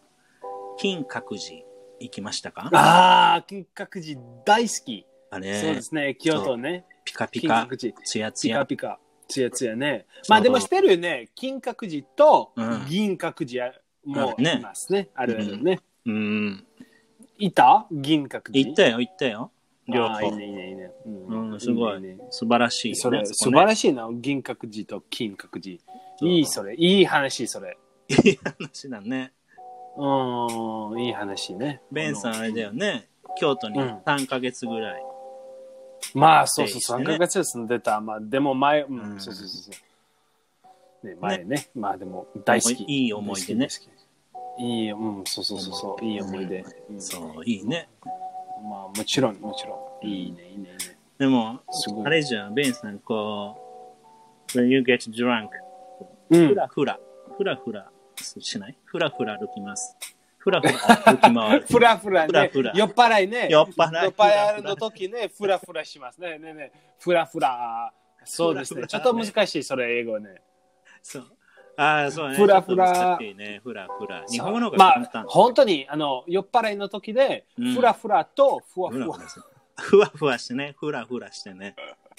[0.78, 1.63] 金閣寺
[1.99, 2.69] 行きましたか？
[2.73, 5.06] ああ、金閣寺大好き。
[5.32, 6.15] あれ、そうですね。
[6.15, 6.86] 京都ね。
[7.10, 7.67] ピカピカ。
[8.06, 8.60] ツヤツヤ。
[8.60, 9.00] ピカピカ。
[9.28, 10.06] つやつやね。
[10.28, 11.30] まあでもしてるよね。
[11.36, 13.74] 金閣寺とうん銀閣寺
[14.06, 15.10] もいますね。
[15.15, 15.80] あるあるね。
[16.06, 16.65] うん。
[17.38, 17.86] いた？
[17.91, 18.60] 銀閣寺？
[18.60, 19.52] 行ったよ、行ったよ。
[19.88, 20.36] 両あーいい方。
[20.38, 20.91] ねいいねいいね。
[21.06, 22.95] うん、すごい素晴らしい。
[22.95, 24.10] それ、素晴らしいな。
[24.12, 25.78] 銀閣寺と金閣寺。
[26.22, 26.76] いいそれ。
[26.76, 27.78] いい話それ。
[28.10, 29.32] いい話だね。
[29.95, 31.82] うーん、いい話ね。
[31.91, 33.10] ベンさんあれだよね。
[33.39, 35.04] 京都にうん3ヶ月ぐらい。
[36.13, 37.00] まあ、 そうそうそう。
[37.00, 38.00] ね3ヶ月住んでた。
[38.02, 39.82] まあ、でも前、うん、うんそうそうそうそ
[41.04, 41.08] う。
[41.08, 41.69] ね、前ね。
[41.76, 42.84] まあでも、大好き。
[42.84, 43.88] いい思い出ね大好き。
[43.88, 44.00] 大好き
[44.62, 46.06] いい、うん、そうそうそうそう。
[46.06, 46.65] いい思い出。
[46.89, 47.89] うんそう、いいね。
[48.62, 50.06] まあ、もちろん、もちろん。
[50.08, 50.98] いいね、いいね、いいね。
[51.17, 53.58] でも、すごいあれじゃん、ベンさん、こ
[54.54, 55.50] う、when you get drunk,
[56.30, 56.56] うんふ。
[56.56, 57.00] らふら、
[57.38, 58.76] ふらふらしない？
[58.84, 59.95] ふらふら歩きます。
[60.39, 61.65] ふらふら歩き回る。
[61.69, 62.28] ふらふらね。
[62.28, 63.47] ふらふら酔っ払いね。
[63.49, 66.39] 酔っ払い酔っ払いの時ね、ふらふらしますね。
[66.39, 66.71] ねね。
[66.97, 67.93] ふらふら。
[68.23, 68.88] そうですね。
[68.88, 70.41] ちょっと難しい、それ、英語ね。
[71.04, 71.25] そう。
[71.75, 72.36] ああ、そうね。
[72.36, 73.62] ふらふらね。
[73.63, 74.25] ふらふら。
[74.28, 79.17] 日本語が簡単。、本当に、あの、酔っ払いの時で、うんふらふらとふわふわ
[79.75, 81.75] ふわふわしてね、ふらふらしてね。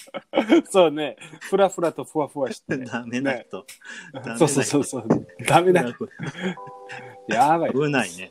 [0.69, 1.17] そうね。
[1.41, 2.85] ふらふらとふわふわして、ね。
[2.85, 3.65] ダメな人。
[4.13, 5.27] ダメなそう人そうそうそう。
[5.45, 5.83] ダメだ。
[5.91, 6.09] ふ
[7.27, 7.73] らやばい。
[7.73, 8.29] 危ないね。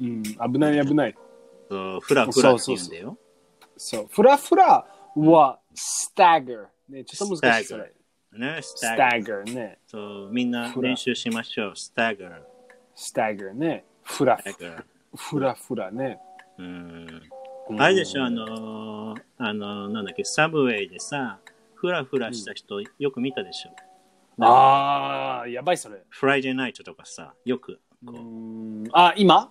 [0.00, 1.14] うん、危ない危ない。
[1.68, 3.18] そうふらふらって言うんだよ。
[3.76, 4.06] そう。
[4.10, 4.86] ふらふら
[5.16, 6.66] は、スタッガー。
[6.88, 7.92] ね、ちょっと難しいそれ。
[8.32, 8.96] ね、ススター。
[8.96, 9.78] タッガーね。
[9.86, 11.72] そう、みんな練習しましょう。
[11.76, 12.42] スタッガー。
[12.94, 13.84] スタッガーね。
[14.02, 14.38] ふら。
[15.16, 16.18] ふらふらね。
[16.58, 17.22] うん。
[17.78, 21.38] あれでしょ、あのー、あのー、なんだっけ、サブウェイでさ、
[21.74, 23.70] ふらふらした人よく見たでしょ。
[24.44, 26.02] ああ、やばいそれ。
[26.08, 28.16] フライデーナイトとかさ、よく、こう。
[28.16, 28.84] う、ん。
[28.92, 29.50] あ、今？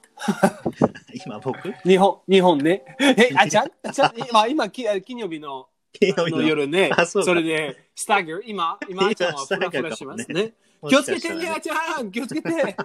[1.26, 1.74] 今僕？
[1.84, 2.84] 日本、日本ね。
[3.00, 6.38] え、あ、ちゃん、 ちゃん、今、今、き金曜日の金曜日の。
[6.38, 6.90] の夜ね。
[6.92, 7.06] あ。
[7.06, 7.26] そうか。
[7.26, 10.54] それで、スタッガー、今、今、あちゃんはふらふらしますね。
[10.88, 12.12] 気をつけてね、あちゃん。
[12.12, 12.52] 気をつけて。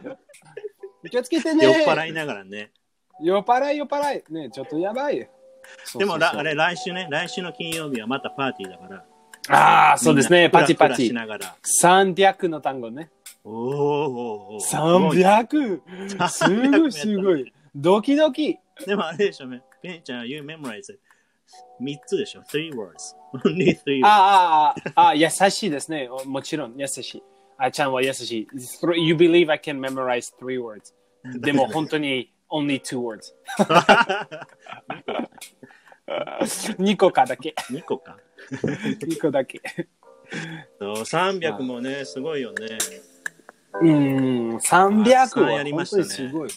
[1.10, 1.64] 気をつけてね。
[1.64, 2.72] 酔っ払いながらね。
[3.22, 4.24] 酔っ払い酔っ払い。
[4.32, 5.28] ねちょっとやばい。
[5.98, 9.04] でもら、あれ、来週ね、来週の金曜日はまたパーティーだから。
[9.48, 10.50] ああそうですね。
[10.50, 11.08] パチパチ。
[11.08, 11.56] フラフラしながら。
[11.82, 13.10] 300の単語ね。
[13.44, 13.52] おー。
[13.52, 16.28] おーおー 300!
[16.28, 17.52] すごいすごい。
[17.74, 18.58] ドキドキ。
[18.86, 20.82] でもあれでしょ、ね、ペンちゃん、you memorize
[21.80, 23.16] 3つでしょ ?3 words.
[23.44, 24.06] Only 3 words.
[24.06, 26.08] ああああ優しいですね。
[26.26, 27.22] もちろん優しい。
[27.58, 28.48] あちゃんは優しい。
[28.96, 30.92] You believe I can memorize three words
[31.40, 33.34] でも本当に only two words.
[36.08, 37.54] 2個かだけ。
[37.70, 38.16] 2個か。
[38.50, 39.60] 2個だけ。
[40.78, 42.78] そう300もね、すごいよね。
[43.80, 46.02] うん300たくさんはやりましたね。
[46.04, 46.50] にすごい。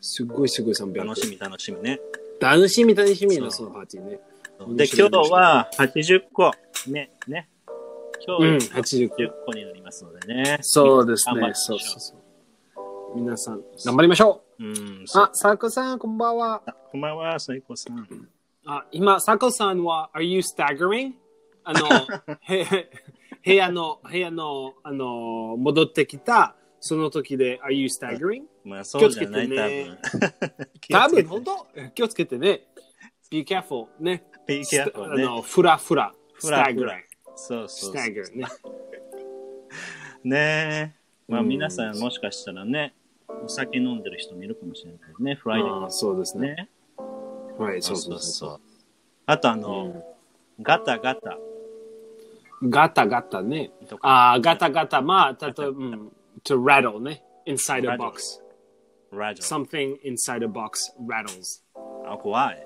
[0.00, 2.00] すごいすごい300楽しみ楽しみね。
[2.40, 4.20] 楽しみ楽しみのそのパーティーね。
[4.76, 6.52] で、今日は80個。
[6.88, 7.48] ね、ね。
[8.26, 10.58] 今うん日80 80個になりますのでね。
[10.62, 11.50] そうですね。
[11.54, 12.23] そうそうそう
[13.14, 16.62] 皆さん頑張りましょううん、あ、サコさん、こんばんは。
[16.90, 18.28] こんばんは、最高さん。
[18.66, 21.12] あ、今、サコさんは、Are you staggering?
[21.64, 21.88] あの、
[22.42, 22.90] へ
[23.44, 28.42] 部屋の、部屋の、あの、戻ってきた、その時で、Are you staggering?
[28.64, 29.98] まあ、そうじゃない、気をつけてね
[30.90, 31.22] 多分。
[31.22, 32.66] 多分、 本当気をつけてね。
[33.30, 33.86] Be careful.
[34.00, 34.24] ね。
[34.46, 35.24] Be careful ね。
[35.24, 36.12] あの、フラフラ。
[36.34, 37.14] フラフラ staggering。
[37.36, 37.94] そうそうそう。
[37.94, 38.46] stagger ね。
[40.24, 41.04] ねえ。
[41.28, 42.94] まあ、うん皆さんもしかしたらね、
[43.42, 46.54] お酒飲んでる人もいるかもしれないね、 Friday あーそうですね。
[46.54, 46.68] ね。
[47.58, 48.60] はい、そそううそううそうう。。
[49.26, 50.02] あとあの、
[50.60, 51.38] ガタガタ
[52.68, 53.70] ガタガタね。
[54.00, 55.02] ああ、ガタガタ。
[55.02, 56.12] まあ、例えば、うん、
[56.44, 57.22] to rattle ね。
[57.46, 58.40] inside a Rattle box.
[59.12, 59.44] ラジオ。
[59.44, 61.62] something inside a box rattles.
[62.06, 62.63] あ、怖い。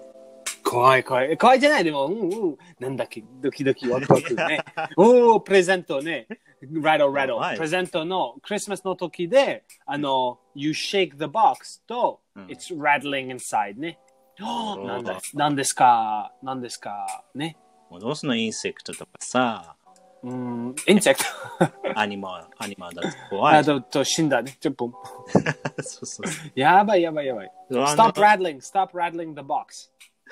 [0.68, 1.38] 怖い怖い。
[1.38, 2.58] 怖いじゃない、でも、うんうん。
[2.78, 4.62] なんだっけ、ドキドキワクワクね。
[4.96, 6.26] おお、プレゼントね。
[6.62, 7.54] rattle 怖 rattle。
[7.54, 13.98] いプレゼントのクリスマスの時で、あの、you shake the box と、うん it's rattling inside ね。
[14.38, 17.56] ーなんだ、なんですか、なんですか、ね。
[17.90, 18.36] もうどうすんの？
[18.36, 19.74] insect とかさ、
[20.22, 23.58] うん、 insect。animal、animal だと怖い。
[23.58, 24.56] あと、と死んだね。
[24.60, 24.92] ちょっと、
[25.80, 26.26] そうそう。
[26.54, 27.52] やばいやばいやばい。
[27.70, 29.90] stop rattling, stop rattling the box.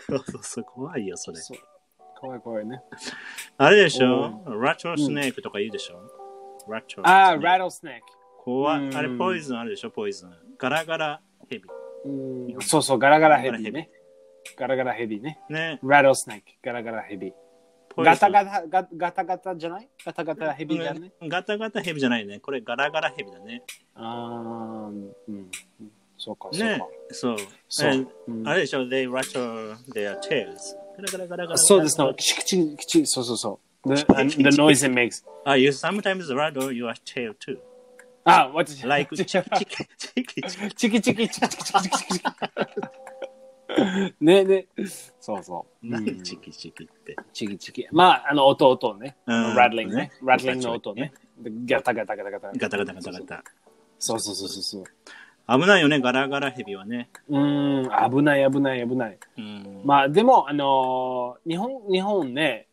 [0.08, 1.38] そうそうそう、怖いよ、それ。
[1.38, 1.58] そう
[2.18, 2.80] 怖い怖いね。
[3.58, 4.42] あれでしょ？
[4.60, 6.00] rattlesnake とか言うでしょ？
[6.70, 7.06] rattles。
[7.06, 8.00] ああ、rattlesnake。
[8.38, 8.80] 怖い。
[8.84, 9.90] うんあれ、 poison あるでしょ？
[9.90, 10.32] poison。
[10.58, 11.64] ガラガラヘビ。
[12.04, 12.08] う
[12.58, 13.90] んそうそう、ガラガラヘビね。
[14.56, 15.40] ガラガラヘビね。
[15.50, 15.80] ね。
[15.82, 17.32] rattlesnake、ガラガラヘビ。
[17.98, 19.88] ガタガタ、ガガタガタじゃない？
[20.04, 21.12] ガタガタヘビじゃね。
[21.22, 22.40] ガタガタヘビじゃないね。
[22.40, 23.62] これガラガラヘビだね。
[23.94, 25.50] あーうん。
[26.18, 26.86] そうか、そうねか。。
[27.10, 27.36] そう。
[27.68, 28.08] そう
[28.44, 30.76] あれでしょ ?They rattle their tails.
[31.56, 32.14] そうですね。
[32.16, 33.94] キチキチ、キチ、そうそうそう。
[33.94, 34.04] The,
[34.36, 35.24] the noise it makes.
[35.46, 37.58] Ah, you sometimes rattle your tail too.
[38.24, 40.42] あ、what Like チチキキチキチキ。
[40.42, 42.24] チキチキチキチキチキチキチキ。
[44.20, 44.66] ねね。
[45.20, 45.86] そうそう。
[45.86, 47.16] 何チキチキって。
[47.32, 47.86] チキチキ。
[47.92, 49.16] まあ、あの、音音ね。
[49.26, 50.12] うんラッドリングねね。
[50.22, 51.12] ラッドリングの音ね。
[51.38, 52.52] でガタガタガタガタ。
[52.56, 53.44] ガタガタガタガタ。
[53.98, 54.84] そうそうそうそうそう。
[55.48, 57.08] 危ないよね、ガラガラヘビはね。
[57.28, 59.18] うーん、危ない危ない危ない。
[59.38, 59.82] うん。
[59.84, 62.66] まあでも、あのー日本、日本ね、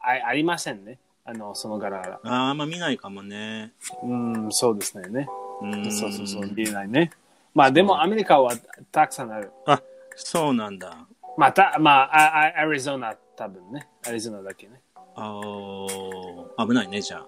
[0.00, 0.98] あありませんね。
[1.24, 2.20] あの、そのガラガラ。
[2.24, 3.72] あーあんま見ないかもね。
[4.02, 5.08] うん、そうですね。
[5.08, 5.28] ね
[5.62, 5.90] うん。
[5.90, 7.10] そうそうそう、見えないね。
[7.54, 8.52] まあでもアメリカは
[8.92, 9.50] たくさんある。
[9.66, 9.80] あ、
[10.14, 11.06] そうなんだ。
[11.36, 13.88] また、まあ、ああアリゾナ多分ね。
[14.06, 14.80] アリゾナだけね。
[15.14, 17.26] あー危ないね、じゃあ。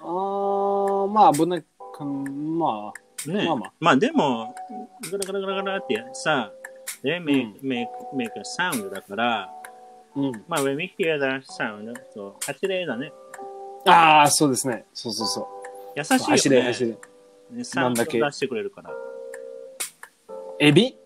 [0.00, 1.64] あーまあ危ない
[1.96, 4.54] か、まあ、ねまあまあまあでも、
[5.10, 6.52] ガラガラガラガラってさ、
[7.02, 9.50] they う make, ん make, make a sound だから、
[10.16, 10.32] うん。
[10.48, 13.12] まあ when we hear the sound, そう、八例だね。
[13.86, 14.84] ああ、そうですね。
[14.94, 15.46] そうそうそう。
[15.96, 16.24] 優しいよね。
[16.26, 16.96] 走れ走れ。
[17.50, 18.90] ねサウンド出してくれるから。
[20.58, 20.96] エビ？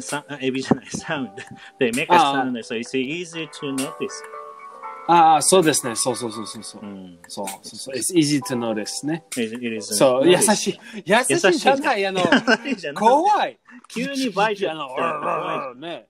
[0.00, 1.32] さエビじゃない、サウンド。
[1.78, 2.60] で、メカサウンド。
[2.60, 3.90] So it's easy to notice.
[5.10, 5.96] ああ、そうですね。
[5.96, 6.86] そうそうそうそうそうう。
[6.86, 7.18] ん。
[7.28, 7.96] そうそうそう。
[7.96, 9.24] It's easy to notice ね。
[9.38, 10.80] It, it is そう、優.しい。
[11.06, 12.06] 優しいじゃない。
[12.06, 12.20] あの、
[12.66, 13.58] いいじゃない怖い。
[13.88, 16.08] 急にバイトあの、ね。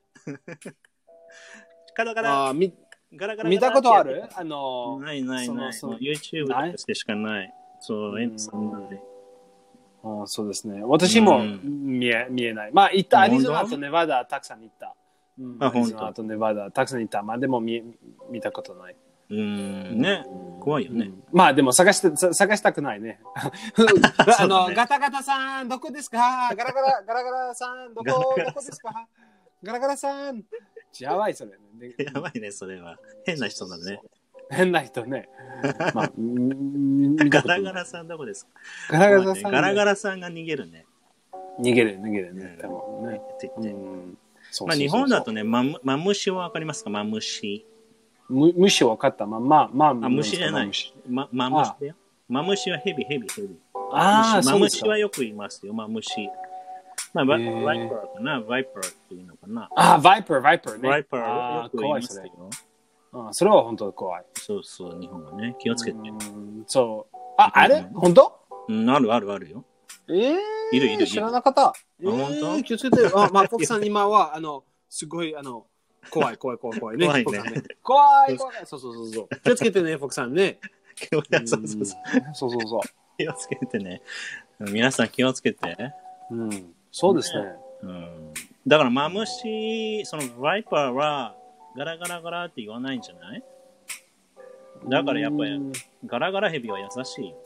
[1.96, 2.74] ガラガラ、あーみ
[3.14, 3.50] ガラガラ。
[3.50, 4.24] 見たことある？
[4.34, 5.72] あの、ないないない。
[5.72, 6.74] YouTube ない？
[6.86, 7.54] でしかない。
[7.80, 9.00] そう、エンさんなんで。
[10.02, 10.82] あそうですね。
[10.84, 12.70] 私もうん見え見えない。
[12.72, 14.94] まあ、行った、あアリゾナとネバダたくさん行った。
[15.38, 17.22] うんあアリゾ本当ナとネバダたくさん行った。
[17.22, 17.84] まあ、でも見え
[18.30, 18.96] 見たことない。
[19.30, 19.36] うー
[19.94, 20.24] ん、ね。
[20.60, 21.06] 怖いよね。
[21.06, 23.20] うんまあ、でも探して、さ探したくない ね。
[24.38, 26.18] あの、ガタガタさん、どこですか？
[26.56, 28.22] ガラガラ、ガラガラさん、どこ、ど
[28.52, 29.06] こですか？
[29.62, 30.42] ガラガラさん。
[31.00, 31.50] やばい、それ。
[31.74, 32.96] でやばいね、それは。
[33.26, 34.00] 変な人だね。
[34.50, 35.28] 変な人ね。
[35.94, 38.46] まあ、ガラガラさんどこです
[38.90, 38.98] か？
[38.98, 40.86] ガラガラさん、ガラガラさんが逃げるね。
[41.60, 42.44] 逃げる、逃げるね。
[42.44, 42.68] うん多
[43.02, 43.20] 分ね。
[44.66, 46.90] まあ日本だとね、マムマムシはわかりますか？
[46.90, 47.66] マムシ。
[48.28, 49.26] む虫分かった。
[49.26, 50.94] まあ、まあ、まあ、あ、虫じゃないマムシ。
[51.08, 51.94] ま、マムシだよ。
[52.28, 53.56] マムシはヘビ、ヘビ、ヘビ。
[53.92, 54.68] ああ、マム。
[54.68, 56.28] シはよく言いますよ、マムシ。
[57.14, 58.40] まあ、ババイパーかな？
[58.40, 59.70] バイパーっていうのかな？
[59.74, 60.88] ああ、バイパー、バイパーね。
[60.88, 62.18] バイパーあはあよく言います。
[62.18, 62.50] よ。
[63.12, 64.24] ああそれは本当怖い。
[64.34, 65.56] そうそう、日本はね。
[65.58, 65.96] 気をつけて。
[65.96, 67.16] うんそう。
[67.38, 67.86] あ、あれ？
[67.94, 68.38] 本当？
[68.68, 69.64] うん、あるあるあるよ。
[70.10, 70.38] ええ
[70.72, 71.72] いるいるいる知らなかった。
[72.02, 72.52] え本当？
[72.56, 73.06] ー気をつけて。
[73.14, 75.66] あ、まあ、 コクさん今は、あの、すごい、あの、
[76.10, 77.06] 怖い、怖い、怖い、怖いね。
[77.06, 78.54] 怖いね怖い、怖い。
[78.66, 79.28] そうそうそうそう。
[79.44, 80.58] 気をつけてね、フォクさんね。
[81.10, 82.80] そうそうそううんそうそうそ
[83.18, 84.02] 気をつけてね。
[84.58, 85.76] 皆さん気をつけて。
[86.30, 86.34] う。
[86.34, 86.74] うん。
[86.90, 87.52] そうですね。
[87.82, 88.34] うん。
[88.66, 91.36] だから、マムシ、そのバイパーは、
[91.76, 93.42] ガラガラガラって言わないんじゃない？
[94.88, 95.72] だからやっぱりうん
[96.06, 97.36] ガラガラヘビは優しいよ。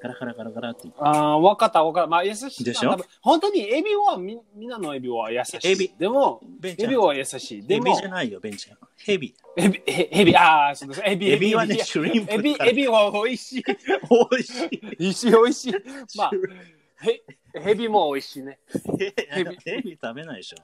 [0.00, 1.00] ガラガラガラガラって言って。
[1.02, 2.08] ああ、わかった、わかった。
[2.08, 2.64] まあ、優しい。
[2.64, 2.96] でしょ？
[3.20, 5.68] 本当にエビは、み、みんなのエビは優しい。
[5.68, 7.66] エビでも、エビは優しい。
[7.66, 8.78] でヘビも、じゃないよ、ベンちゃん。
[8.96, 9.34] ヘビ。
[9.56, 11.02] エビ、へヘビ、ああ、そうです。
[11.04, 12.32] エビ、エビはね、シュリンプ。
[12.32, 13.64] エビ、エビは美味しい。
[14.32, 14.70] 美味しい。
[14.98, 15.74] 美味しい、美味しい。
[16.16, 16.30] まあ、
[17.04, 18.58] へ、ヘビも美味しいね。
[19.30, 20.58] ヘビヘビ食べないでしょ。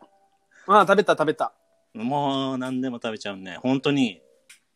[0.66, 1.52] ああ、食べた、食べた。
[1.92, 3.58] もう何でも食べちゃうね。
[3.62, 4.20] 本当に。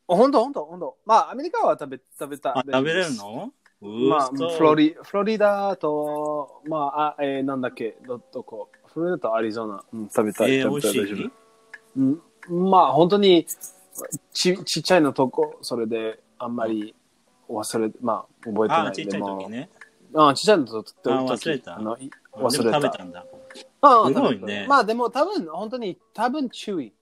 [0.07, 0.97] ほんと、ほんと、ほんと。
[1.05, 2.59] まあ、アメリカは食べ、食べた。
[2.59, 3.53] あ、食べれるの？
[3.81, 8.71] まあ、嘘フロリ、フロリダと、まあ、あえー、なんだっけ、ど、どこ。
[8.87, 9.85] フロリダとアリゾナ。
[9.93, 10.55] うん、食べたい。
[10.57, 11.31] えー、美食べたい味しい？
[11.97, 13.47] うん、まあ、本当に
[14.33, 16.95] ち、ちっちゃいのとこ、それで、あんまり
[17.49, 18.87] 忘れ、まあ、覚えてない。
[18.89, 19.71] あ、ちっちゃい時ね。
[20.15, 21.97] あちっちゃいのと、とあ忘れたあの
[22.33, 22.81] 忘れた。
[22.81, 23.27] 食べたんだ。
[23.81, 26.93] あすごいねまあ、でも多分、本当に、多分注意。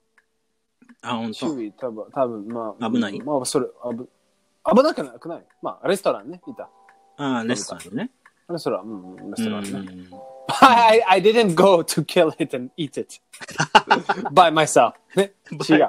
[1.02, 1.54] あ、本当。
[1.54, 2.90] 注意、多分、多分、まあ。
[2.90, 3.18] 危ない？
[3.22, 4.08] まあ、それ、危
[4.74, 5.44] 危なくなくない？
[5.62, 6.68] まあ、レストランね、いた。
[7.18, 8.10] あ、レストランね。
[8.48, 9.70] レストラン、うん、レスうトランね。
[10.02, 10.10] ん。
[10.60, 13.20] I, I didn't go to kill it and eat it
[14.32, 14.92] by myself.
[15.16, 15.88] ね、違う。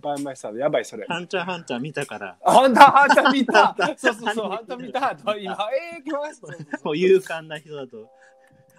[0.00, 0.56] by myself.
[0.56, 1.04] やばい、それ。
[1.06, 5.56] ハンターハンター見たから、あんた、あんた見たそうそうそう、あんた見たと今、
[5.96, 6.42] えー、来ます。
[6.82, 8.08] もう勇敢な人だと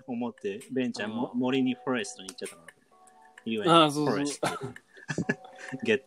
[0.08, 2.62] 思って、ベンちゃんも森にフォレストに行っちゃったの。
[3.46, 4.42] You あ went そうそう forest.
[5.86, 6.02] get,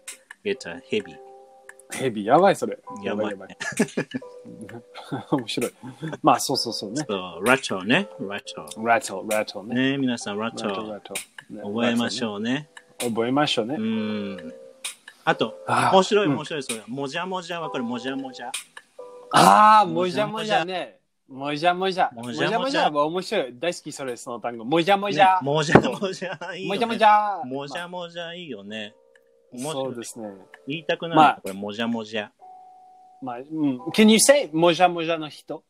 [0.44, 1.16] get a heavy.
[1.92, 2.78] ヘビ、やばい、それ。
[3.02, 3.56] やばいやばい。
[5.30, 5.72] 面白い。
[6.22, 7.04] まあ、そうそうそうね。
[7.08, 8.08] そう、ラチョウね。
[8.20, 8.86] ラチョウ。
[8.86, 9.90] ラトル、ラトルね。
[9.92, 11.00] ね皆さん、ラチョウラ。
[11.62, 12.28] 覚えましう。
[12.28, 12.68] ょうね。
[12.98, 13.80] 覚えましょうねう。
[13.80, 14.54] ん。
[15.24, 16.82] あと、面白い、うん面白い、それ。
[16.86, 18.50] もじゃもじゃわかる、もじゃもじゃ。
[19.30, 20.98] ああ、もじゃもじゃね。
[21.28, 22.10] もじゃもじゃ。
[22.12, 23.54] ももじゃもじゃは面白い。
[23.58, 24.64] 大好き、それ、その単語。
[24.64, 25.46] もじゃもじゃね。
[25.46, 26.38] もじゃもじゃ。
[26.66, 27.42] もじゃもじゃ。
[27.44, 28.94] もじゃもじゃいいよね。
[29.54, 30.28] 面白いそうですね。
[30.66, 32.30] 言いたくなる、まあこれ、もじゃもじゃ。
[33.22, 33.78] まあ、うん。
[33.94, 35.62] Can you say もじゃもじゃの人？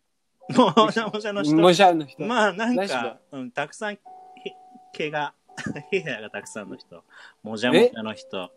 [0.48, 1.56] もじゃもじゃの人？
[1.56, 2.22] もじゃの人。
[2.22, 3.98] まあ、なんか、うん、たくさん、へ
[4.92, 5.34] 毛が、
[5.90, 7.04] ヘアがたくさんの人。
[7.42, 8.50] もじゃもじゃの人。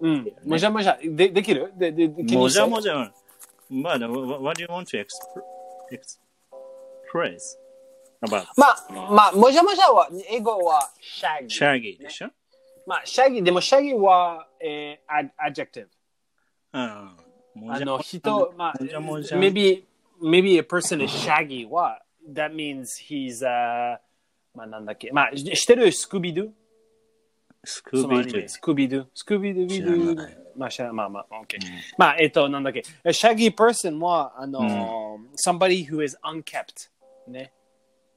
[0.00, 0.32] うん。
[0.44, 0.98] もじゃもじゃ。
[1.02, 1.72] で、できる？
[1.76, 3.12] で、で、でもじゃもじじゃ。
[3.70, 5.06] まあ、what do you want to expr-
[5.92, 7.58] express
[8.22, 11.48] about まあ、まあ、もじゃもじゃは、英語は shaggy。
[11.48, 12.30] shaggy でしょ、
[12.88, 15.88] まあ、shaggy、でも shaggy は、えー、ad- adjective。
[16.72, 17.10] うん。
[17.54, 19.84] もじゃあの、人、まあ、もじゃもじゃ maybe,
[20.22, 22.00] maybe a person is shaggy は、
[22.32, 23.98] that means he's, uh,
[24.54, 25.10] まあ、なんだっけ。
[25.12, 26.48] まあ、ししてるスクビドゥ
[27.62, 29.06] スクービードゥスクビドゥ。
[29.14, 30.38] スクビドゥビド知らないゥ。
[30.56, 31.58] まあ、知らまあまあ、OK。
[31.98, 32.82] まあ、えっと、なんだっけ。
[33.04, 36.88] shaggy person は、あの、somebody who is unkept。
[37.30, 37.52] ね。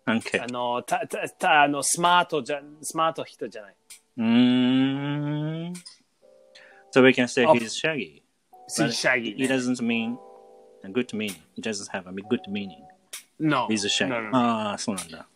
[0.06, 3.76] アンケあの、た、た、た、あの、スマートじゃ、スマート人じゃない。
[4.22, 5.76] Mm.
[6.92, 8.24] So we can say of, he's shaggy.
[8.78, 9.30] He's shaggy.
[9.30, 10.18] It, it doesn't mean
[10.84, 11.42] a good meaning.
[11.58, 12.86] It doesn't have a good meaning.
[13.40, 13.68] No.
[13.68, 14.12] He's shaggy.
[14.12, 14.38] No, no, ah, no.
[14.38, 15.28] ああ、そうなんだ。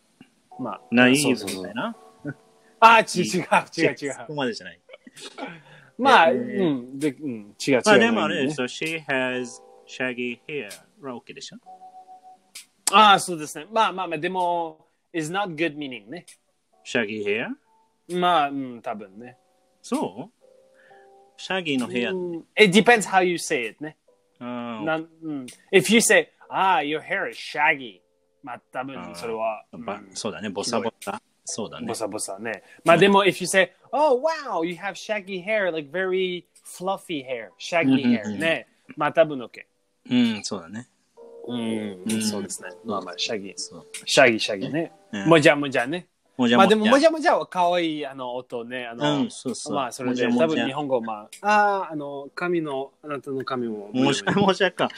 [0.58, 1.96] まあ、ナイーブみたいな。
[2.78, 3.44] ああ、違う違う
[3.76, 4.12] 違う違う。
[4.12, 4.80] そこまでじゃない。
[5.98, 7.82] まあ、えー、うん、で、うん、違う違う。
[7.84, 10.68] まあでもあれですよ、she has shaggy hair
[11.00, 11.56] は OK でしょ
[12.92, 13.66] ああ、そうですね。
[13.72, 16.26] まあまあまあ、でも、is not good meaning ね。
[16.84, 17.48] shaggy hair?
[18.08, 19.36] まあ、うん、多分ね。
[19.82, 20.32] そう？
[21.38, 22.12] シャギーの部屋。
[22.12, 23.96] うん It depends how you say it ね。
[24.40, 28.00] うんなんうん、If you say, ah, your hair is shaggy.
[28.42, 29.64] まあ、多分それは、
[30.14, 31.20] そうだね、ボサボサ。
[31.44, 31.94] そうだねボ。
[31.94, 32.62] サボサね。
[32.84, 38.68] まあでも、if you say, oh, wow, you have shaggy hair, like very fluffy hair, shaggy hair うんね。
[38.96, 39.64] まあ多分 OK。
[40.10, 40.86] うん、そうだね。
[41.48, 42.70] うんうんそうですね。
[42.84, 43.54] まあまあ、シャギ。
[44.04, 44.92] シャギー、シャギーね。
[45.12, 46.06] うんもじゃもじゃね。
[46.36, 46.58] もじゃもじゃ。
[46.58, 48.86] まあでも、もじゃもじゃは可愛いあの音ね。
[48.86, 53.90] あの、うんそうそうまあそれで、もじゃもじゃ多分日本語、まあ、ああ、あの、髪の、あなたの髪も。
[53.92, 54.88] もじゃもじゃか。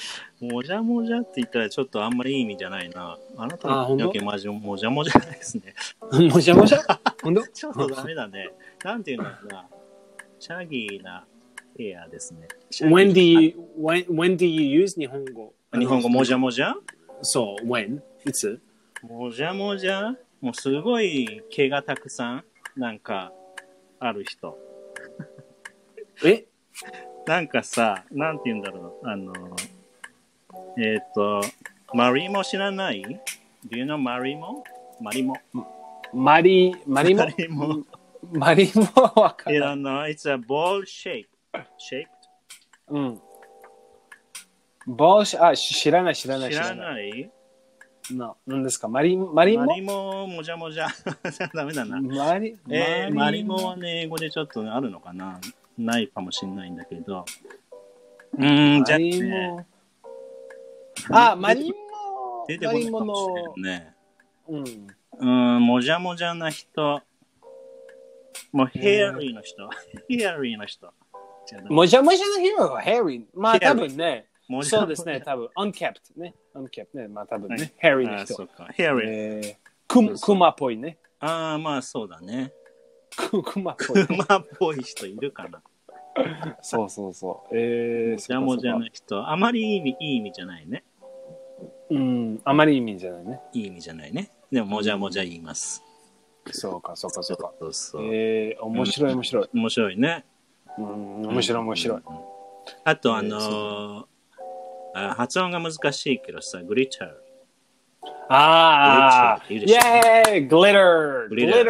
[0.40, 3.18] もじゃもじゃって言ったらちょっとあんまりいい意味じゃないな。
[3.36, 5.74] あなたのあほんと髪の毛まじもじゃもじゃですね。
[6.30, 6.78] もじゃもじゃ？
[7.22, 8.50] ほんとちょっとダメだね。
[8.84, 9.66] なんていうのかな。
[10.40, 11.24] シャギーな
[11.76, 12.48] ヘアですね。
[12.88, 15.52] when do you, when, when do you use 日本語？
[15.76, 16.74] 日本語もじゃもじゃ？
[17.22, 18.00] そう、when?
[18.24, 18.60] いつ？
[19.02, 20.14] もじゃもじゃ？
[20.40, 22.44] もうすごい毛がたくさん
[22.76, 23.32] なんか
[23.98, 24.56] ある人。
[26.24, 26.46] え？
[27.26, 29.08] なんかさ、なんて言うんだろう。
[29.08, 29.32] あの、
[30.78, 31.40] えっ、と、
[31.92, 33.02] マリモ知らない
[33.68, 34.62] ?Do you know マリモ
[35.00, 35.34] マリモ。
[36.14, 37.22] マリ、マリモ？
[37.24, 37.84] マリモ。
[38.32, 39.68] マリモはわかん You ない。
[39.76, 40.08] don't know?
[40.08, 41.26] It's a ball shape.
[41.78, 42.06] Shaped?
[42.88, 43.20] うん。
[44.86, 47.30] 帽子、あ、し知らない、知らない、知ら知らない？
[48.10, 48.88] ないな何ですか？
[48.88, 49.66] マリマリモ？
[49.66, 50.88] マリモ、もじゃもじゃ。
[51.54, 52.00] ダメだな。
[52.00, 53.56] マリえー、マリモ？
[53.56, 55.40] はね、英語でちょっとあるのかな？
[55.78, 57.24] ないかもしれないんだけど。
[58.36, 59.64] うーん、じゃあ、ね、モ。
[61.10, 62.46] あ、マリモ。
[62.48, 63.54] 出てこないかもしれの。
[63.56, 63.94] んね。
[64.48, 64.62] うん。
[64.62, 67.02] うーん、もじゃもじゃな人。
[68.52, 69.68] もう、ヘアリーの人。
[70.08, 70.92] ヘアリーの人。
[71.46, 73.24] じゃあもじゃもじゃのヒーローはヘリー。
[73.34, 74.26] まあヘリー多分ね。
[74.62, 75.48] そうですね、多分。
[75.56, 76.34] unkept ね。
[76.54, 77.08] unkept ね。
[77.08, 77.72] まあ多分ね。
[77.76, 78.42] ヘリーのあーそ人。
[78.44, 78.68] うか。
[78.72, 79.02] ヘアリー。
[79.06, 80.98] えークマクマっぽいね。
[81.18, 82.52] ああ、まあそうだね。
[83.16, 84.06] ククマっぽい。
[84.06, 85.62] クマっぽい人いるかな。
[86.60, 87.56] そうそうそう。
[87.56, 89.30] えー、もじゃもじゃそうかの人。
[89.30, 90.84] あまりいい意味、いい意味じゃないね。
[91.58, 93.40] そうかうん、あまり意味じゃないね。
[93.52, 94.30] いい意味じゃないね。
[94.52, 95.82] でも、もじゃもじゃ言います。
[96.50, 97.52] そうか、そうか、そうか。
[97.58, 98.14] そうそう。
[98.14, 99.48] えー、面白い、面白い。
[99.54, 100.24] 面白いね。
[100.76, 101.98] うん、面白い、面白い。
[101.98, 102.02] うん。
[102.84, 104.06] あと、あえーのー
[105.10, 107.08] あ発音が難しいけどさ、グリッター。
[108.30, 110.36] ああ、イェー。
[110.36, 111.64] イグリッターグリッター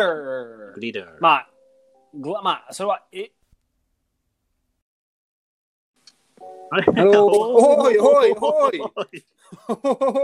[0.70, 1.14] ーグリッター。
[1.20, 1.51] まあ、
[2.14, 3.31] グまあ、それは、え、
[6.70, 6.85] あれ？
[7.01, 8.81] あのーおいおいおい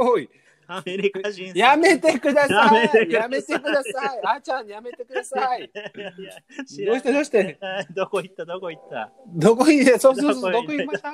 [0.01, 0.29] おい、
[0.67, 3.11] アメリカ人やめてください。
[3.11, 4.21] ややめてください。
[4.25, 5.71] あーちゃん、やめてください。
[5.75, 7.59] どうらしてどうして？
[7.95, 8.45] どこ行った？
[8.45, 9.13] どこ行った？
[9.27, 11.13] どこにそうそうそう、どこにどこにいました？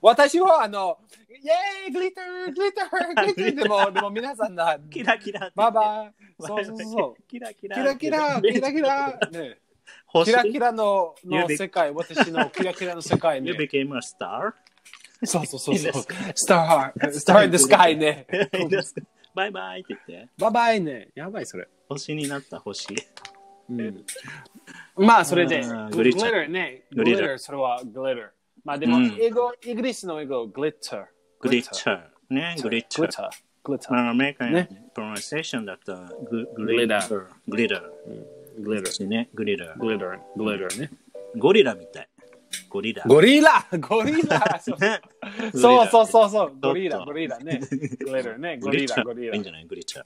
[0.00, 0.98] 私は、あの、
[1.30, 2.90] イェーイグリッターグリッター
[3.36, 3.62] グリッター。
[3.62, 6.12] でも、でも皆さんな、キラキラバイバイ。
[6.40, 7.22] そうそうそう。
[7.28, 7.76] キラキラ。
[7.76, 9.58] キラキラ、キラキラ、ね、
[10.06, 10.30] 星？
[10.30, 13.58] キラキラのの You 世界、私のキラキラの世界 You ね。
[13.58, 14.54] became a star?
[15.24, 15.92] そうそうそうそう。
[16.34, 18.26] スター、スター in the sky ね。
[19.34, 20.28] バイバイって言って。
[20.38, 21.08] バイバイね。
[21.14, 21.68] やばいそれ。
[21.88, 22.88] 星になった星。
[23.70, 24.04] うん。
[24.96, 26.82] まあ、それで、あーグリッタグリッターーね。
[26.92, 28.30] グリッターグリッター、それはグリッター。
[28.64, 31.04] まあでもうん、英語、イギリスの英語、グリッター。
[31.40, 32.34] グリッター。
[32.34, 33.00] ね、グリッター。
[33.00, 33.30] グリッター。
[33.62, 34.08] グリッター。
[34.08, 37.26] アメリカンねプロナンセーションだったらググリッター。
[37.46, 37.82] グリッター。
[38.62, 39.06] グリッター。
[39.06, 39.78] ね、グリッター。
[39.78, 40.18] グリッター。
[40.36, 40.90] グリッターね。
[41.36, 42.08] ゴリラみたい。
[42.68, 43.04] ゴリラ。
[43.06, 43.66] ゴリラ？
[43.80, 44.58] ゴリラ？
[44.60, 45.00] そうね
[45.52, 46.52] そうそうそう。
[46.60, 47.60] ゴリラ、ゴリラ ね。
[47.60, 48.58] グリッターね。
[48.58, 49.42] ゴリラ、ゴリラいいん。
[49.44, 49.66] じゃない？
[49.66, 50.04] グリッター。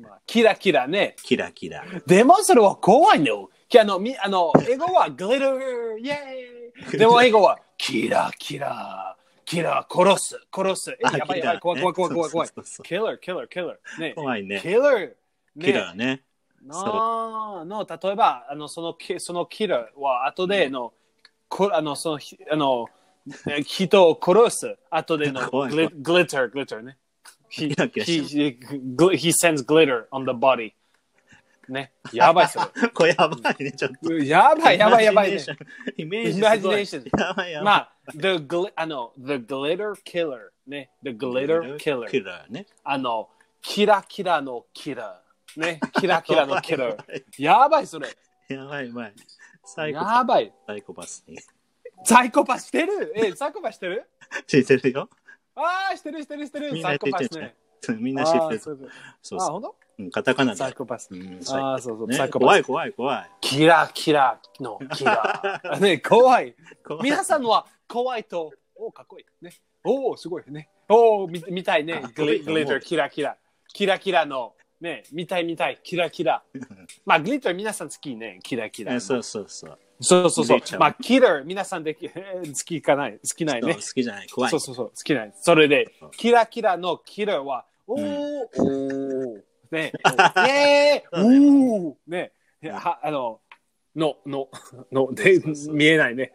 [0.00, 1.16] まあキラキラね。
[1.22, 1.84] キラキラ。
[2.06, 3.50] でもそれは怖いの。
[3.80, 5.58] あの、みあの英語はグリッター、
[5.98, 6.98] イェーイ。
[6.98, 10.90] でも英語はキラキラ、キラ、殺す、殺す。
[10.92, 12.48] え、やばいやばい、怖い怖い怖い怖い怖い。
[12.84, 14.00] キラー、キラー、キラー。
[14.00, 14.12] ね。
[14.14, 14.60] 怖いね。
[14.62, 15.12] キラー。
[15.60, 16.22] キラーね。
[16.64, 20.92] のの例えばあのそのキそのキラーは後での、
[21.48, 22.86] こあのそのひあの
[23.48, 26.96] え人を殺す後でのグリグリッターグリッターね。
[27.50, 28.58] He, he,
[29.16, 30.72] he, sends glitter on the body.
[31.68, 31.92] ね。
[32.12, 32.60] やばいそ
[32.94, 34.10] これやばいね、ちょっと。
[34.10, 34.26] れ。
[34.26, 35.38] やばいやばいやばいね。
[35.96, 36.82] イメージすごい。
[36.82, 37.64] Imagination やばいやばい。
[37.64, 40.90] まあ、the, gl あの the glitter killer ね。
[41.02, 42.24] the glitter キ killer。
[42.24, 42.66] ラーね。
[42.84, 43.28] あの、
[43.62, 45.60] キラキラのキラー。
[45.60, 45.80] ね。
[45.98, 47.22] キラキラのキラー。
[47.42, 48.08] やばいそれ。
[48.48, 49.12] やばいやばい。
[49.74, 50.52] サイコやばい。
[50.66, 51.38] サイコパスに。
[52.04, 53.12] サイコパスしてる？
[53.14, 54.08] え、サイコパスしてる？
[54.46, 55.08] 知ってるよ。
[55.54, 56.72] ああ、してるしてるしてる。
[56.72, 57.54] みんサイコな知ってる
[57.84, 57.98] じね。
[58.00, 58.44] みんな知ってる。
[58.44, 60.58] あーそうそうあ、そうそほんとうん、カタカナで。
[60.58, 61.08] サイコパス。
[61.12, 62.46] うん、ああ、そうそう、ねサイコパス。
[62.46, 63.30] 怖い怖い怖い。
[63.40, 65.60] キラキラのキラ。
[65.80, 66.54] ね、怖い。
[66.86, 69.44] 怖い皆さんは怖いと、おかっこいい。
[69.44, 69.52] ね。
[69.84, 70.70] おお、すごいね。
[70.88, 72.02] おお、み見たいね。
[72.14, 73.36] グリグリッター、キラキラ。
[73.74, 76.42] キラキラの、ね、見たい見たい、キラキラ。
[77.04, 79.00] まあ、グリッター皆さん好きね、キラキラえ。
[79.00, 79.78] そうそうそう。
[80.00, 82.14] そうそうそうまあ、キラー、皆さんでき好
[82.64, 83.80] きかない、好きないね好。
[83.80, 84.28] きじゃない。
[84.28, 84.50] 怖い。
[84.50, 85.32] そうそうそう、好きない。
[85.40, 92.32] それでキラキラのキラーは、おー、おー、ね、 イェーイ、おー、ね、
[92.70, 93.40] は、あの、
[93.96, 94.48] の、の、
[94.92, 96.32] の、で、見えないね。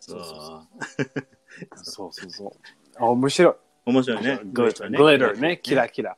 [0.00, 0.24] そう。
[1.82, 2.50] そうそうそう。
[2.98, 3.54] あ、面白い。
[3.86, 4.40] 面白いね。
[4.44, 4.98] グリッターね。
[4.98, 6.16] グリッターね、キラキラ。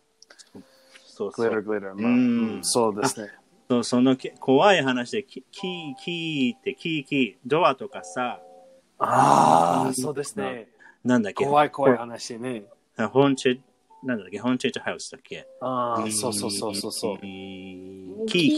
[1.15, 1.63] そうそう。
[1.63, 2.01] グリッター。
[2.01, 3.31] まあうんうんそうですね。
[3.69, 8.41] そうそのき怖い話で、キキー、キーって、キー、キー、ドアとかさ、
[8.99, 10.69] ああ、そうですね。
[11.05, 11.45] なんだっけ？
[11.45, 12.65] 怖い怖い話ね。
[13.13, 13.61] ホンチェ、
[14.03, 14.39] なんだっけ？
[14.39, 15.47] ホンチェットハウスだっけ？
[15.61, 17.19] ああ、そうそうそうそうそう。
[17.21, 18.57] キー、キー、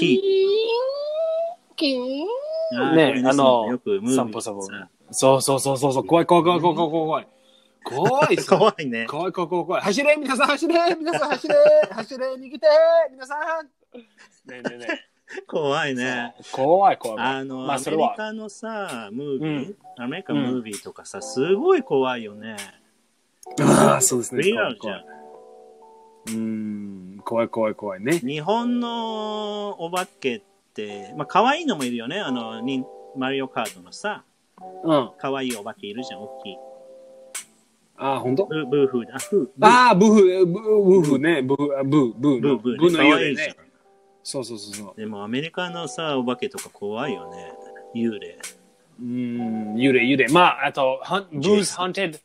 [1.76, 2.24] キー。
[2.76, 6.04] あーねあのよくムービー散歩散歩さそうそうそうそうそう。
[6.04, 7.28] 怖い怖い怖い怖い怖い怖い。
[7.84, 9.06] 怖いっすね 怖いね。
[9.06, 9.82] 怖い怖い怖い怖い。
[9.82, 11.54] 走れ皆さん走れ皆さん走れ
[11.92, 12.66] 走れ逃げて
[13.10, 14.02] 皆さんね
[14.48, 14.86] えねえね
[15.46, 16.34] 怖いえね。
[16.52, 17.34] 怖い怖い怖い。
[17.36, 22.56] あの、アまあそれはメリカのさ、ムービー、うんアメリカムービーとかさ、すごい怖いよね。
[23.60, 24.42] ああ、そうですね。
[24.42, 25.04] リアルじゃん。
[26.26, 26.36] うー
[27.16, 28.18] ん、怖い怖い怖いね。
[28.18, 30.42] 日本のお化けっ
[30.74, 32.18] て、まあ、可愛いのもいるよね。
[32.18, 32.84] あの、に
[33.16, 34.24] マリオカートのさ、
[34.82, 35.10] うん。
[35.18, 36.56] 可愛いお化けいるじゃん、大きい。
[37.96, 39.18] ああ、ほんとブーブーフーだ。
[39.18, 39.44] フー。
[39.56, 41.42] ブーああ、ブーフ、ブーブーフね。
[41.42, 42.40] ブー、あブー、ブーの。
[42.40, 43.56] ブーブーブーの可幽ね。。
[44.22, 45.00] そうそうそうそう。
[45.00, 47.52] でもアメリカのさ、お化けとか怖いよね。
[47.94, 48.38] 幽霊。
[49.00, 50.28] うーん、幽霊、幽霊。
[50.28, 52.20] まあ、あと、Hunt- Boo's Jason Haunted、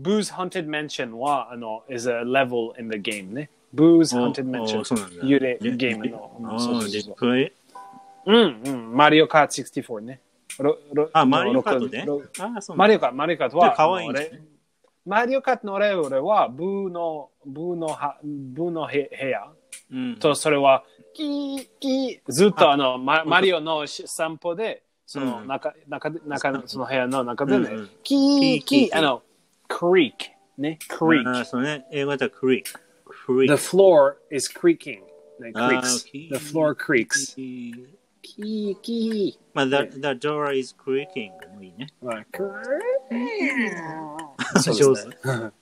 [0.00, 3.50] Boo's Haunted Mansion は、あの、is a level in the game ね。
[3.74, 4.84] Boo's お Haunted お Mansion。
[4.84, 5.22] そうなんだ。
[5.22, 7.52] 幽霊でゲームのあそうそうそうー、ディプレイ
[8.26, 8.96] うん、うん。
[8.96, 10.20] マリオカート64ね。
[10.58, 12.76] ロロあ、マリオカートでロあ、そう。
[12.76, 14.53] マリオカート、マリオカートは、可愛いね俺
[15.06, 19.52] マリオカートの俺俺は、ブーの、ブーのは、ブーのへ部屋
[19.92, 20.16] うん。
[20.16, 29.22] と、それは、キー、キー、ずっとあの、ママリオのし散歩で、そのうん中、中で、中の、その部屋の中でね、キー、キーキー、キーあの、
[29.68, 30.12] creak、
[30.56, 31.44] ね、あ creak。
[31.44, 31.86] そうね。
[31.92, 32.80] 英語だとクリーク。
[33.04, 33.62] クリ The ーク。
[33.62, 35.00] floor is creaking.
[35.40, 36.06] ね、あ creaks.
[36.06, 37.34] キ The floor creaks.
[37.36, 37.86] キー
[38.22, 41.88] キー、キまあ、the, the door is creaking もいいね。
[42.02, 42.06] ー。
[42.06, 42.50] まあ、ク上
[44.60, 45.16] そうですね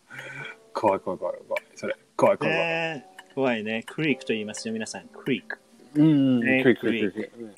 [0.75, 1.63] 怖い怖い怖い怖い。
[1.75, 2.69] それ、怖い怖い怖い。
[2.69, 3.83] ね怖いね。
[3.87, 5.09] クリークと言いますよ、皆さん。
[5.09, 5.59] クリーク。
[5.95, 7.55] うん、ねクリッククリック。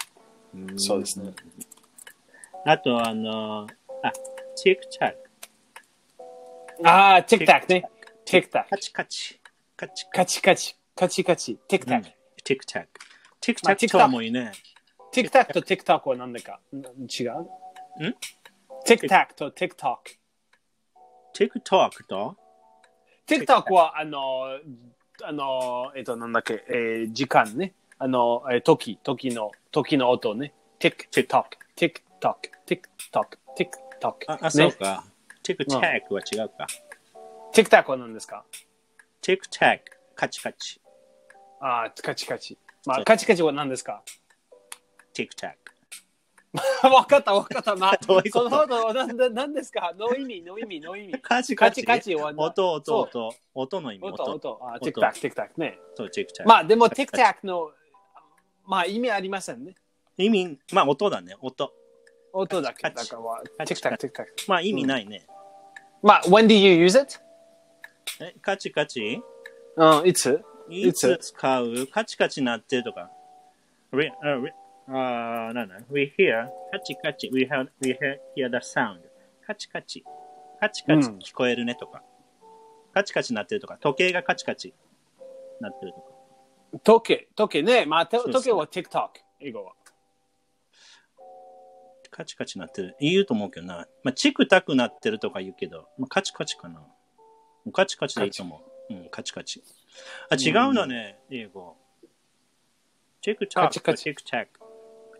[0.55, 1.33] うんそうですね。
[2.65, 3.67] あと、あの、
[4.03, 4.13] あ、
[4.55, 5.19] チェックチャック。
[6.89, 7.85] ああ、ティックタックね。
[8.25, 8.71] ティックタック。
[8.71, 9.41] カチカチ。
[9.77, 10.77] カチカチカチ。
[10.95, 11.57] カチカチ。
[11.69, 12.09] ティックタック。
[12.45, 12.89] ティックタック。
[13.41, 14.53] ティックまあタックともいいね。
[15.13, 16.77] ティックタックとティックトックは何だかん？
[16.79, 16.87] 違う？
[18.85, 20.17] ティックタックとティックトック。
[21.35, 22.37] ティックトークと？
[23.27, 24.59] ティックトックは、あの、
[25.23, 27.75] あの、えっと、なんだっけ、えー時間ね。
[27.99, 30.55] あの、えー時、時の、時の音ね。
[30.79, 34.33] ティック、ティックトック、ティックトック、ティックトック、ティックトック。
[34.33, 34.73] あ、あそうね。
[34.73, 35.05] か。
[35.43, 36.67] ティックタックは違うか。
[37.53, 38.45] ティックタックは何ですか？
[39.21, 39.85] ティックタック。
[40.15, 40.81] カチカチ。
[41.61, 42.57] ああ、カチカチ。
[42.87, 44.03] まあ、カチカチは何ですか？
[45.13, 45.74] ティックタック。
[46.85, 47.75] わかった、わかった。
[47.75, 48.51] まあ、 どういうこと？
[48.51, 49.93] そのことは何ですか？
[49.99, 51.19] ノー意味、ノー意味、ノー意味。
[51.21, 51.85] カチカチ。
[51.85, 53.35] カチカチはな音、音、そう音。
[53.55, 54.05] 音の意味。
[54.07, 54.33] 音、音。
[54.35, 54.59] 音。
[54.73, 55.79] あ、ティックタック、ティックタックね。
[55.97, 56.49] そう、ティック。
[56.49, 57.73] まあ、でも、ティックタックの、
[58.67, 59.75] まあ、意味ありませんね。
[60.17, 61.37] 意味、まあ音だね。
[61.41, 61.73] 音。
[62.33, 62.83] 音だけ。
[62.83, 63.23] カチだか
[63.59, 64.33] ら、ティックタック、ティックタック。
[64.47, 65.27] まあ意味ないね。
[66.03, 67.19] まあ、when do you use it?
[68.21, 69.21] え、カチカチ
[69.77, 70.41] うん、いつ？
[70.69, 71.87] いつ使う？
[71.89, 73.11] カチカチなってるとか。
[73.93, 74.51] Uh, we, あー
[74.93, 77.31] なんだ ?We hear カチカチ。
[77.33, 79.01] We hear, we hear, hear the sound.
[79.47, 80.05] カチカチ。
[80.61, 82.03] カチカチうん聞こえるねとか。
[82.93, 83.79] カチカチなってるとか。
[83.81, 84.75] 時計がカチカチ
[85.61, 86.15] なってるとか。
[86.83, 87.87] 時計、時計ね。
[87.87, 89.09] まあ、とそうそう時計は TikTok、
[89.41, 89.73] 英語は。
[92.11, 92.97] カチカチなってる。
[93.01, 93.89] 言うと思うけどな。
[94.03, 96.81] まあ、チクタクなってるとか言うけど、まあ、カチカチかな。
[97.73, 98.95] カチカチでいいと思う。
[98.95, 99.63] うん、カチカチ。
[100.31, 101.77] あ、違うのね、英語。
[103.21, 104.64] チェクタクとカチカチチェクタク。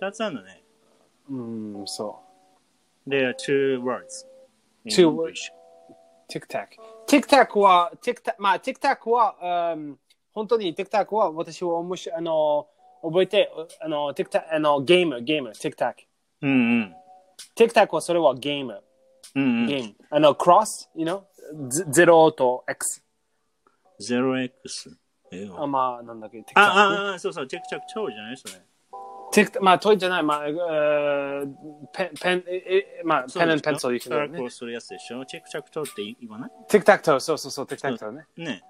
[0.01, 0.63] 二つあるのね。
[1.31, 2.21] うん、そ
[3.09, 4.27] There are two words.
[4.87, 5.53] Two English.
[5.91, 5.95] う。
[6.33, 6.67] TikTok。
[7.07, 9.99] TikTok は、TikTok、まあ、TikTok は、うん、
[10.33, 12.67] 本当に TikTok は私は面白い、あの、
[13.03, 15.95] 覚えて、あの、TikTok、あの、ゲーム、ゲーム、TikTok。
[16.43, 16.95] うんうん。
[17.57, 18.83] TikTok はそれはゲーム、
[19.35, 19.67] うんうん。
[19.67, 19.95] ゲーム。
[20.11, 21.23] あの、cross, you know?
[21.69, 23.03] ゼロと X。
[24.01, 24.97] 0x。
[25.31, 28.37] えあ、まあ、なんだっけ、テクタクあああ、そうそう、チェックチャックトーじゃない？
[28.37, 28.55] それ。
[29.35, 31.47] テクタまあ、トイじゃない、まあ、えー
[31.93, 32.57] ペン、ペン、え、
[33.01, 34.43] えまあ、ペンペンソーサークね。
[34.43, 35.27] ルするやつでしょ？
[35.27, 36.47] チェックチャックトーって言わな？
[36.47, 38.25] いテクタクト、そうそうそう、テクタクトね。
[38.37, 38.63] ね。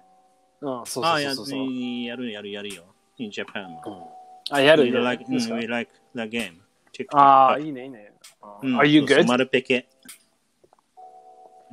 [0.61, 1.71] うん、そうああ、やそうそうそう。
[2.03, 2.83] やるやるやるよ。
[3.17, 3.67] in Japan.
[4.49, 5.19] あ、やる We やる
[5.55, 6.53] we like the game.
[6.91, 8.13] チェックああ、いいね、いいね。
[8.63, 9.27] Are you good?
[9.27, 9.87] 丸ペケ。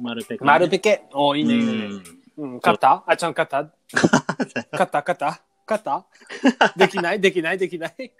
[0.00, 0.46] 丸ペケね。
[0.46, 1.02] 丸ペケ？
[1.14, 1.72] おいいね、いいね。
[1.72, 2.02] うん
[2.36, 3.04] うん、勝った？
[3.06, 3.70] あちゃん勝った？
[4.72, 4.98] 勝った？
[5.00, 5.42] 勝った？
[5.68, 6.06] 勝った？
[6.76, 7.20] できない？
[7.20, 7.58] できない？
[7.58, 8.12] できない？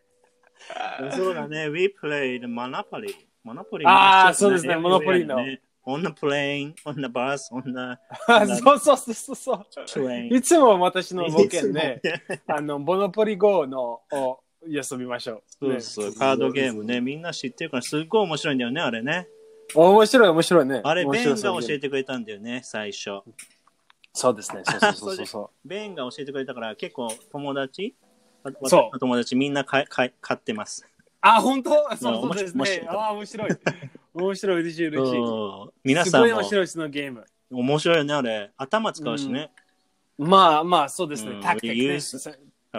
[1.15, 1.69] そうだね。
[1.69, 3.15] We played Monopoly.
[3.45, 3.83] Monopoly.
[3.87, 5.39] あーそうですね Monopoly の
[5.85, 7.99] On the plane, on the bus, on the
[8.29, 9.85] あそうそうそうそうそう。
[9.85, 10.33] train.
[10.33, 12.01] いつも私の冒険ね、
[12.47, 15.43] あの、モノポリ GO のを遊びましょう。
[15.49, 17.01] そうそう、カードゲームね。
[17.01, 19.27] みんな知ってるから、すっごい面白いんだよね、あれね。
[19.75, 20.81] 面白い面白いね。
[20.85, 23.23] あれ、面ベンが教えてくれたんだよね、最初。
[24.13, 24.63] そうですね。
[24.65, 28.12] そうそうそうそうそ ベンが教えてくれたから、結構友達わ
[28.65, 30.85] そう友達みんな買い買い買ってます。
[30.87, 31.03] う。
[31.21, 31.71] あ、本当？
[31.97, 32.57] そうそうです。
[32.57, 33.51] ねあ、面白い。
[34.15, 35.73] 面白い、嬉しい、嬉しい。
[35.85, 37.25] 皆すさんもごい面白い、そのゲーム。
[37.51, 38.51] 面白いよね、あれ。
[38.57, 39.51] 頭使うしね。
[40.19, 41.33] まあまあ、そうですね。
[41.33, 42.01] うんタクティック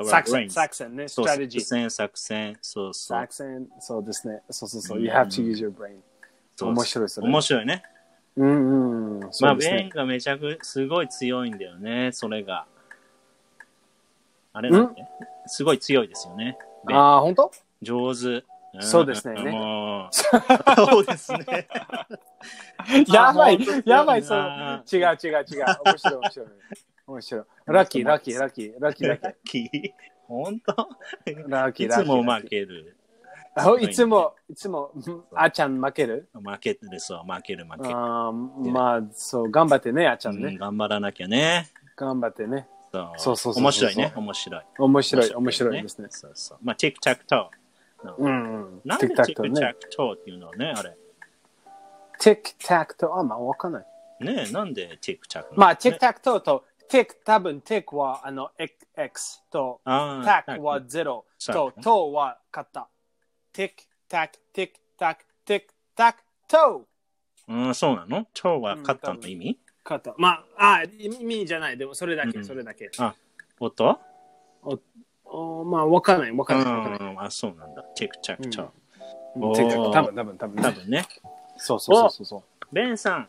[0.09, 1.07] 作戦、作戦ね。
[1.07, 1.61] ストラテジー。
[1.61, 2.57] 作戦、作戦。
[2.61, 3.19] そうそう。
[3.19, 4.41] 作戦、そうですね。
[4.49, 4.97] そうそうそう。
[4.97, 5.99] うん You have to use your brain.
[6.61, 7.83] 面白いそれ面白いね。
[8.35, 9.19] うんうん。
[9.41, 9.55] まあ。
[9.55, 12.65] ベンがめちゃくすごい強いんだよね、それが。
[14.53, 15.05] あれなんて
[15.47, 16.57] すごい強いですよね。
[16.91, 17.51] ああ、本当？
[17.81, 18.43] 上手。
[18.77, 21.45] んそうですねもうそうですね。
[23.13, 24.39] やばいやばい、そう。
[24.39, 25.65] あ違う違う違う。
[25.85, 26.47] 面白い面白い。
[27.05, 27.43] 面白い。
[27.67, 29.91] ラッキー、ラッキー、ラッキー、ラッキー、ラッキー
[30.27, 31.49] 本当ー。
[31.49, 32.03] ラッキー、いラッキー。
[32.03, 32.97] つも負ける。
[33.55, 34.91] あいつも、いつも、
[35.35, 36.27] あちゃん負ける？
[36.33, 37.95] 負ける、そう、負ける、負ける。
[37.95, 40.57] あーまあ、そう、頑張ってね、あちゃんうんね。
[40.57, 41.67] 頑張らなきゃね。
[41.95, 42.67] 頑張ってね。
[43.17, 44.63] そうそうそう面白いね、面白い。
[44.77, 46.07] 面白い、面白いですね。
[46.11, 46.57] そうそう。
[46.61, 47.49] まあ、ティックタックト
[48.03, 48.81] うんうん。
[48.85, 48.87] ー。
[48.87, 50.95] なんテでティックタックトーっていうのね、あれ。
[52.19, 53.85] ティックタクト、あ、まあ、わかんない。
[54.19, 58.51] ねなんでティックタックまあ、ティックタッタクトと、ティック、多分、ティックは、あの、
[58.95, 62.87] X と、タックは0そうと、トは勝った。
[63.51, 66.85] ティック、タク、ティック、タク、ティック、タク、ト
[67.47, 68.27] うん、そうなの？
[68.33, 69.19] トーは勝ったの？
[69.27, 69.59] 意味？
[70.01, 70.15] た。
[70.17, 71.77] まあ、あ、意味じゃない。
[71.77, 72.89] でも、それだけ、うんそれだけ。
[73.59, 73.99] 音？
[75.25, 76.73] おまあ、わかんない、わかんない。
[76.73, 77.81] わかんないうん、あ、そうなんだ。
[77.95, 78.65] ティックタックトー。
[78.65, 78.69] うん
[79.35, 80.61] おーティック多分、多分、多分。
[80.63, 81.05] 多分ね。
[81.57, 83.27] そうそうそうそベンさん、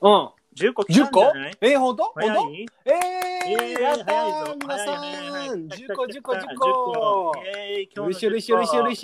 [0.00, 0.08] う。
[0.08, 0.28] うん。
[0.56, 1.58] 10個来た10個んじゃない？
[1.60, 8.96] えー、ほんとほん早といええー、やったー皆さん !10 個、10個、10 10個イェー嬉日しい、嬉しい、嬉しい、の嬉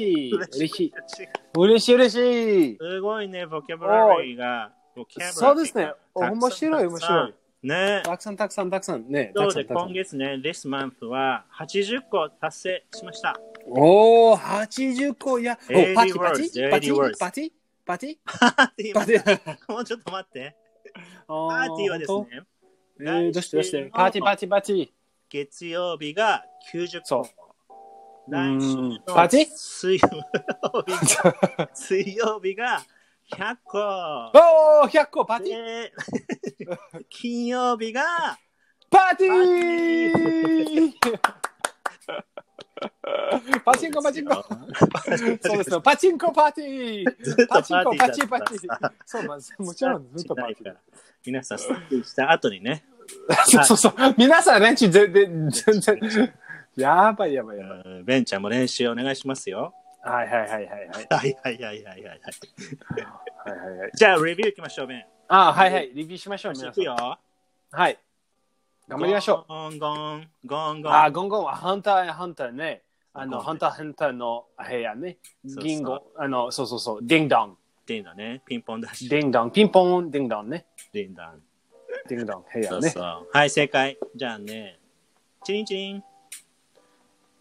[0.74, 0.92] しい。
[1.55, 2.78] 10嬉しい、嬉しい。
[2.78, 4.72] すごいね、ボキャブラリーが。
[5.01, 5.92] ボキャそうですね。
[6.14, 7.34] 面白い、面白い。。
[7.62, 9.09] ねたくさん、たくさん、たくさん。
[9.09, 9.64] ね、たそうで。
[9.64, 13.38] 今月ね、this month は80個達成しました。
[13.66, 16.70] おー、80個、いや、お、80パチパチ？
[16.70, 17.53] パチ？80 words パチ？
[17.86, 18.18] パチ？
[18.24, 19.72] パーティーパチ？
[19.72, 20.57] もうちょっと待って。
[21.26, 22.26] パパーティーはですね、
[23.01, 23.90] えー、どうしてどうして？
[23.92, 24.90] パーティーパーティーパーティー。
[25.30, 27.55] 月曜日が90そう個。
[28.28, 32.82] 来週のパーティー水曜日が水曜日が
[33.31, 33.78] 100個。
[33.78, 35.93] おー、100個パーティーで
[37.09, 38.39] 金曜日が
[38.91, 41.31] パーティー
[43.64, 45.81] パチンコパチンコそうですよ。
[45.81, 48.59] パチンコパーティーパチンコパチンパチン
[49.05, 49.55] そうなんです。
[49.59, 50.76] もちろんずっとパーティー。
[51.26, 52.85] 皆さん、スタートした後にね、
[53.47, 53.95] そうそうそう。
[54.16, 56.35] 皆さん練習全然、全然。
[56.76, 57.83] やばいやばいやばい。
[57.85, 59.74] うんベンちゃんも練習お願いしますよ。
[60.03, 60.68] はいはいはいはいはい。
[60.68, 61.94] はいはいはいはいはい。
[61.94, 62.05] はい
[63.59, 63.90] はいはい。
[63.94, 65.05] じゃあ、レビューいきましょう、ベン。
[65.28, 65.90] あはいはい。
[65.94, 66.70] リビューしましょう、皆さん。
[66.70, 66.96] いくよ。
[67.70, 67.98] はい。
[68.88, 69.53] 頑張りましょう。
[69.53, 70.92] ゴンゴン、ゴンゴン。
[70.92, 72.82] あ、ゴンゴンはハンターハンターね。
[73.12, 75.18] あの、ハンターハンターの部屋ね。
[75.44, 76.98] そうそう銀ゴ、あの、そうそうそう。
[77.03, 77.57] ディンドン。
[77.80, 79.09] っていうのね、ピンポンダッシュ。
[79.09, 79.51] ディンドン。
[79.51, 80.66] ピンポン、ディンドンね。
[80.92, 81.42] ディンダン。
[82.09, 82.94] ディンドン、部屋ね。
[83.32, 83.98] はい、正解。
[84.14, 84.78] じゃあね、
[85.42, 86.05] チリンチリン。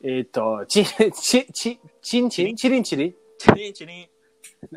[0.03, 4.07] えっと、チ、チ、チ、チンチンチリンチリンチリンチリン。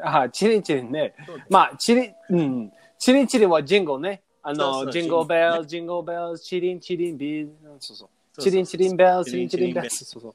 [0.03, 1.15] あ、チリンチリンね。
[1.49, 2.73] まあ、チリン、うん。
[2.99, 4.23] チリンチリンはジンゴね。
[4.43, 7.53] あの、ジンゴベル、ジンゴベル、チリンチリンビール。
[7.79, 8.41] そうそう。
[8.41, 9.91] チリンチリンベル、チリンチリンベル。
[9.91, 10.35] そうそう。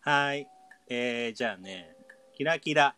[0.00, 0.46] はい。
[0.88, 1.94] えー、じゃあね、
[2.34, 2.94] キラキラ。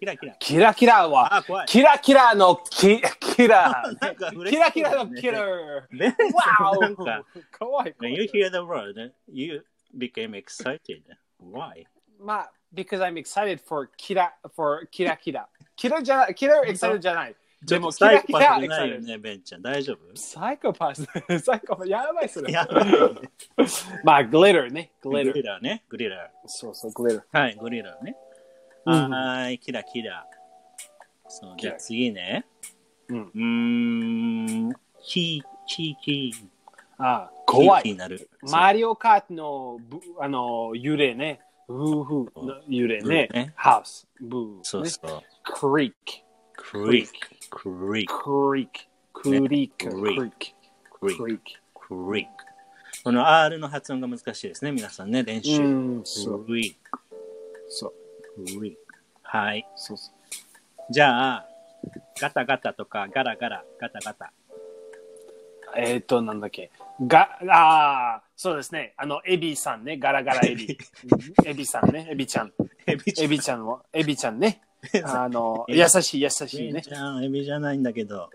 [0.00, 0.36] キラキラ。
[0.38, 1.44] キラキラは。
[1.66, 3.00] キラキラのキ
[3.38, 3.84] キラ
[4.48, 7.94] キラキラのキラーね、 わおかわいい。
[8.00, 9.64] when you hear the word, you
[9.96, 11.02] became excited.
[11.40, 11.84] Why?
[12.20, 15.48] まあ、because I'm excited for キラ、for キラキラ。
[15.76, 17.36] キラじゃない、キラ excited じゃない。
[17.64, 19.62] でも、キラキラないよね、ベンちゃん。
[19.62, 20.16] 大丈夫？
[20.16, 21.04] サイコパス。
[21.40, 21.88] サイコパス。
[21.88, 22.50] やばいそれ。
[22.52, 22.84] やばい。
[24.04, 24.92] まあ、グリラーね。
[25.02, 25.34] ググリラー。
[25.34, 25.84] リラーね。
[25.88, 27.24] グリラそうそう、グリラー。
[27.24, 27.40] ー。
[27.40, 28.16] はい、グリラーね。
[28.86, 30.26] うんはーい、キラキラ。
[31.28, 32.46] そう、じゃあ次ね。
[33.08, 33.22] うん。
[33.22, 34.72] うーん、
[35.02, 36.48] キー、キー、キー。
[36.98, 37.96] あ怖い。
[38.42, 41.40] マリオカートのぶあの揺れね。
[41.66, 43.52] ブーフーの揺れねね。
[43.56, 44.06] ハウス。
[44.20, 44.56] ブー。
[44.56, 45.22] ねそうそう。
[45.44, 46.70] クリーク。
[46.70, 47.12] クリーク。
[47.50, 48.14] クリーク。
[48.20, 48.84] クリーク。
[49.12, 49.90] クリーク。
[49.90, 50.36] クリーク。
[51.00, 51.42] クリーク。
[51.74, 52.30] クリーク。
[53.04, 55.58] この R の発音が難しいですね、皆さんね、練習。
[55.58, 57.00] クリーク。
[57.68, 57.92] そう。
[58.44, 58.78] クリーク。
[59.22, 59.66] はい。
[59.76, 60.92] そうそう。
[60.92, 61.48] じゃあ、
[62.20, 64.32] ガタガタとかガラガラ、ガタガタ。
[65.78, 66.70] えっ、ー、と、なんだっけ。
[67.06, 68.94] が、ああ、そうですね。
[68.96, 69.96] あの、エビさんね。
[69.96, 70.76] ガラガラエビ。
[71.44, 72.08] エビさんね。
[72.10, 72.52] エビちゃん。
[72.86, 73.24] エビちゃん。
[73.24, 74.60] エビちゃんは、エビちゃんね。
[75.04, 76.82] あの、優しい、優しいねエビ。
[76.82, 78.28] ちゃん、エビじゃないんだけど。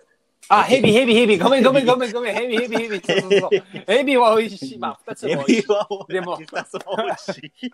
[0.49, 1.37] あ、ヘビ、ヘビ、ヘビ。
[1.37, 2.35] ごめん、ごめん、ごめん、ごめん。
[2.35, 3.01] ヘビ、ヘビ、ヘビ。
[3.01, 3.49] そうそうそう。
[3.87, 4.77] ヘビは美味しい。
[4.77, 6.13] まあ、二つエも美味しい。
[6.13, 7.67] でも二つも美味しい。
[7.67, 7.71] い。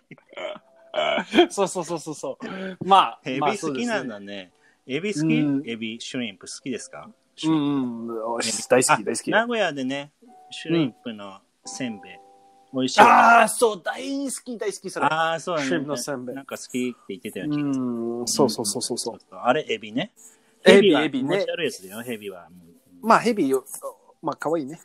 [1.50, 2.84] そうそうそうそうそう。
[2.84, 4.08] まあ、エビまあ好きなん。
[4.08, 4.50] だね。
[4.86, 7.10] エビ好うんきエビ、シュリンプ好きですか？
[7.48, 8.08] うん、うん。
[8.08, 9.30] 大好き、大好き。
[9.30, 10.12] 名古屋でね、
[10.50, 12.12] シュリンプのせんべい。
[12.72, 13.00] 美味しい。
[13.00, 15.06] ああ、そう、大好き、大好き、それ。
[15.06, 15.68] あー、そうだね。
[15.68, 17.62] シュリンプのせんべいなんか好きって言ってたようね。
[17.62, 19.18] ん、そうそうそうそうそう。
[19.36, 20.12] あれ、エビね。
[20.64, 22.48] エビはエビね持ちやつだよ、ヘビは。
[23.02, 23.64] まあ、ヘビよ、
[24.22, 24.80] まあ、可愛いね。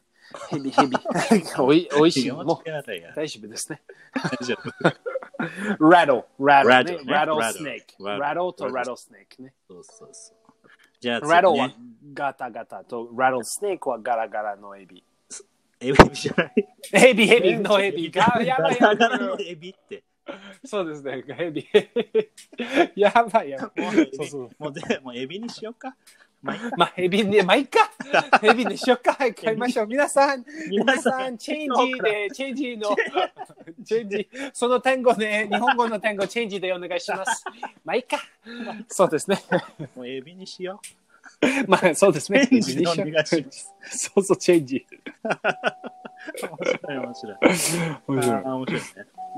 [0.49, 0.97] ヘビ、ヘビ。
[1.60, 2.32] おい、おいしい。
[2.32, 2.45] もう。
[3.16, 3.82] 大丈夫ですね。
[4.14, 5.89] 大丈夫。
[5.89, 6.70] ラド、ラド。
[6.70, 6.84] ラ
[7.26, 8.03] ド Rattle スネーク。
[8.03, 9.53] Rattle ラドとラドスネークね。
[9.68, 10.45] そうそうそう。
[11.00, 11.72] じゃあ、ラドは
[12.14, 15.04] ガタガタと、ラドスネークはガラガラのエビ。
[15.80, 16.52] エビじゃない？
[16.91, 18.10] ヘビ、ヘビのエビ。
[18.10, 19.38] がやばいやばいガラガラの。
[19.39, 20.04] エビって。
[20.66, 21.68] そうですね、ヘビ。
[22.96, 23.86] やばいやばい。
[23.86, 24.50] もうそうそう。
[24.58, 25.96] もうでもうエビにしようか。
[26.46, 27.91] まあヘビに、 まあ、いいか。
[28.39, 29.14] ヘビに しようか。
[29.14, 29.88] はい、買いましょう。
[29.88, 32.96] 皆さん、皆皆さんチェンジで、チェンジの、
[33.84, 37.43] チェンジ、その単語ね、日本語の単語、チェンジでお願いします。
[37.84, 38.20] まあ、いいか。
[38.88, 39.38] そうですね。
[39.96, 40.80] もうエビにしよ
[41.68, 42.48] まあ、そうですね。
[42.48, 43.74] チェンジでお願いします。
[43.89, 44.86] そうそう、チェンジ。
[45.24, 45.28] う。
[46.48, 47.38] 面白い、面白い。
[48.08, 48.88] 面白い面白いね。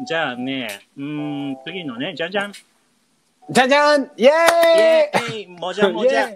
[0.05, 2.53] じゃあね、うーん、次のね、じゃじゃん。
[3.49, 6.29] じゃじゃんイェーイイェーイもじゃもじゃ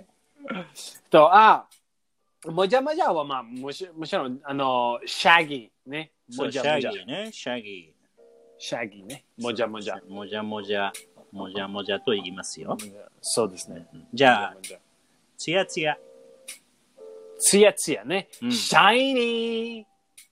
[1.10, 1.68] と、あ、
[2.46, 6.12] もじゃもじゃは、まあ、もしもちろん、あの、シャギーね。
[6.36, 7.00] もじゃもじゃャギ。
[7.00, 7.94] ーね、シャギ
[8.58, 9.26] シャギーね。
[9.38, 9.96] もじゃもじゃ。
[9.96, 10.10] ー。
[10.10, 10.92] もじゃもじゃ、
[11.32, 12.78] もじゃもじゃと言いますよ。
[13.22, 13.88] そうですね。
[14.14, 14.58] じゃあ
[15.38, 15.98] つやつや。
[17.40, 18.30] つやつやね。
[18.42, 19.88] うんシャイニ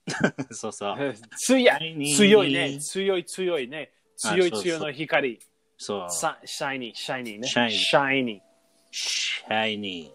[0.52, 0.94] そうそう。
[0.94, 1.14] ー。
[1.36, 1.78] つや、
[2.16, 2.78] 強いね。
[2.80, 3.92] 強い強いね。
[4.16, 5.38] 強い強いの光。
[5.76, 6.10] そう。
[6.10, 7.48] さシャイニー、シャイニーね。
[7.48, 8.49] シャイニー。
[8.90, 10.12] シャイニ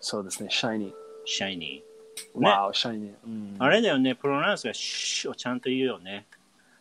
[0.00, 0.88] そうですね、シャイニー。
[0.90, 0.92] ー。
[1.24, 2.40] シャイニー。
[2.40, 3.14] ねわお、シャイニー。
[3.26, 6.26] うんあれだよね、プロナウンスがシュをちゃんと言うよね。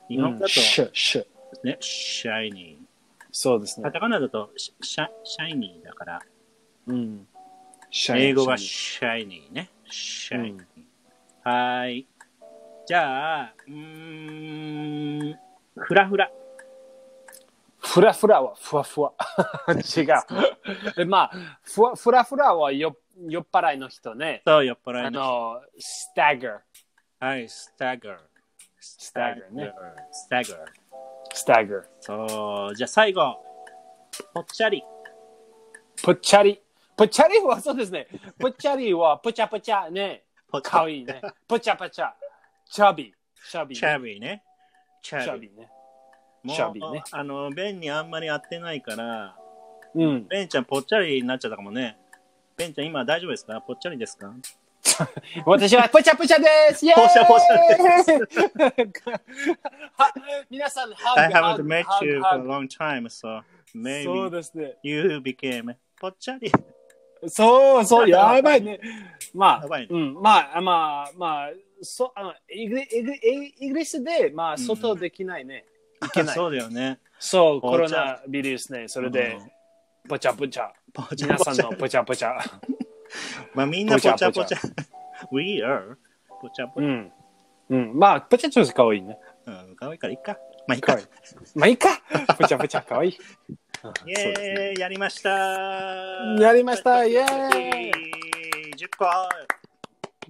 [0.10, 1.26] 日本だと、シュ、シュ。
[1.64, 2.88] ね、シャイニー。
[3.32, 3.91] そうですねカ。
[3.91, 6.22] タカナだとシシャシャイニーだから、
[6.88, 7.28] うん。
[8.16, 9.70] 英語はシシャイニーね。
[9.89, 10.62] シャイニー。
[10.62, 10.88] うん
[11.43, 12.08] はーい。
[12.86, 15.39] じゃあ、うーん、
[15.76, 16.30] フラフラ。
[17.93, 19.13] フラフラはふわふわ。
[19.97, 20.05] 違う。
[20.97, 21.31] えまあ、
[21.63, 24.41] ふわフラフラはよ酔っ払いの人ね。
[24.45, 25.21] そう、酔っ払あいの。
[25.21, 27.25] の、スタガー。
[27.25, 28.17] はい、スタガー。
[28.79, 29.73] スタガーね。
[30.11, 30.55] スタガー。
[31.33, 31.83] スタガー。
[32.01, 33.43] そう、じゃあ最後、
[34.33, 34.83] ぽっちゃり。
[36.03, 36.61] ぽっちゃり。
[36.97, 38.07] ぽっちゃりはそうですね。
[38.39, 40.25] ぽっちゃりはぽちゃぽちゃね。
[40.63, 41.21] かわいいね。
[41.47, 42.13] ぽちゃぽちゃ。
[42.65, 43.13] チャビ。
[43.49, 43.75] チャビ。
[43.75, 44.43] チャビね。
[45.01, 45.15] チ。
[45.15, 45.69] ャビね。
[46.48, 49.36] もうチャビねあの、ベンにあんまり会ってないから、
[49.95, 50.28] うん。
[50.28, 51.98] ベンちゃんぽっちゃりになっちゃったかもね。
[52.56, 53.62] ベンちゃん今大丈夫ですか？
[53.62, 54.34] ぽっちゃりですか？
[55.45, 57.43] 私はぽちゃぽちゃですイェーイぽちゃぽち
[59.98, 60.14] は
[60.50, 61.34] 皆さん、ハ I グ
[61.64, 63.43] haven't met you ハ for a グ long time, so そう
[63.76, 64.78] maybe ですね。
[64.84, 66.52] you became ぽっちゃり。
[67.28, 68.80] そうそう、やばいね。
[69.34, 71.50] まあ、やばいねうん、まあ、まあ、まあ、
[71.82, 75.66] そあのイギリイギリイギリスで、まあ、外できないね。
[76.06, 76.36] いけない。
[76.36, 77.00] そうだよね。
[77.20, 78.88] そう、ぽコロナビルスね。
[78.88, 80.72] それでうん、ぽちゃぽちゃ。
[81.20, 82.38] 皆さんのぽちゃぽちゃ。
[83.54, 84.58] まあみんなぽちゃぽちゃ。
[85.32, 85.95] We are
[86.41, 86.88] ぽちゃぽちゃ。
[86.88, 87.12] うん。
[87.70, 88.00] うん。
[88.00, 89.18] まあ、ぽちゃちょっとかわいいね。
[89.45, 90.38] うん、かわいいからいいか。
[90.68, 90.98] まあいいか。
[91.56, 92.02] まあ、いいか。
[92.38, 93.18] ぽちゃぽちゃかわいい。
[94.06, 97.91] イェーイやりましたやりましたイェーイ
[98.76, 99.06] !10 個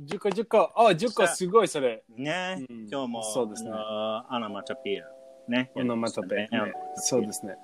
[0.01, 0.57] 10個10個。
[0.75, 2.03] あ、10個すごいそれ。
[2.09, 5.16] ね、うん今日も、そうですねアナマチャピア。
[5.49, 5.71] ね。
[5.75, 6.35] オノマトペ。
[6.35, 6.49] ね
[6.95, 7.55] そうですね。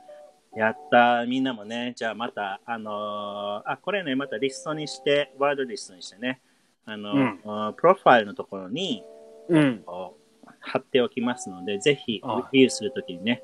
[0.55, 6.41] やったみんなもね、じゃあまた、あのーあ、これね、またリストにして、ワードリストにしてね、
[6.85, 9.03] あの、うんプロファイルのところに
[9.49, 9.83] うん。
[9.85, 13.43] こう貼っておきますので、ぜひ、あレビューするときにね、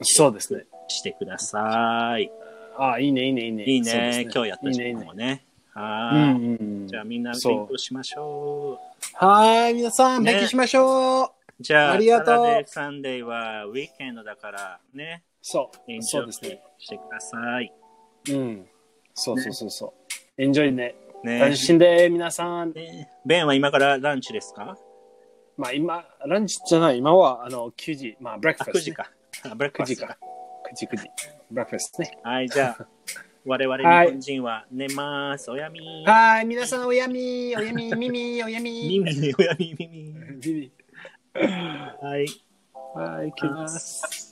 [0.00, 0.64] そうですね。
[0.88, 2.30] してください。
[2.76, 3.64] ああ、いいね、いいね、いいね。
[3.64, 5.14] いいね、そうです今日やった時いいね、いいね間も。
[5.14, 5.44] ね。
[5.74, 6.86] はい、んうんうん。
[6.86, 8.80] じゃあみんな勉強しましょ
[9.14, 11.37] はい、皆さん、ね勉強しましょう。
[11.60, 11.62] う。
[11.62, 16.62] じゃあ、ありがとう Sunday は weekend だからね、そう、エンジョイそうですね。
[16.78, 17.72] してください。
[18.30, 18.66] うん。
[19.14, 20.42] そうそうそうそう。
[20.42, 20.94] エンジョイね。
[21.24, 22.72] ね楽しんで、皆さん。
[22.72, 24.78] ねベンは今からランチですか？
[25.56, 28.92] まあ今、ランチじゃない、今はあの9時、まあブレックあ、ファスト、9時。
[28.92, 29.10] か。
[29.50, 30.18] あブレック9ファストか。。
[30.70, 31.10] 9時、9時。
[31.50, 32.18] ブレックファストね。
[32.22, 32.86] はい、じゃあ、
[33.44, 35.50] 我々はい日本人は寝ます。
[35.50, 36.04] おやみ。
[36.06, 39.00] はい、皆さん、おやみ、おやみ、 耳、おやみ。
[39.00, 40.14] 耳、おやみ、耳。
[40.44, 40.72] 耳。
[41.38, 42.26] はい。
[42.94, 44.27] はい、行きます。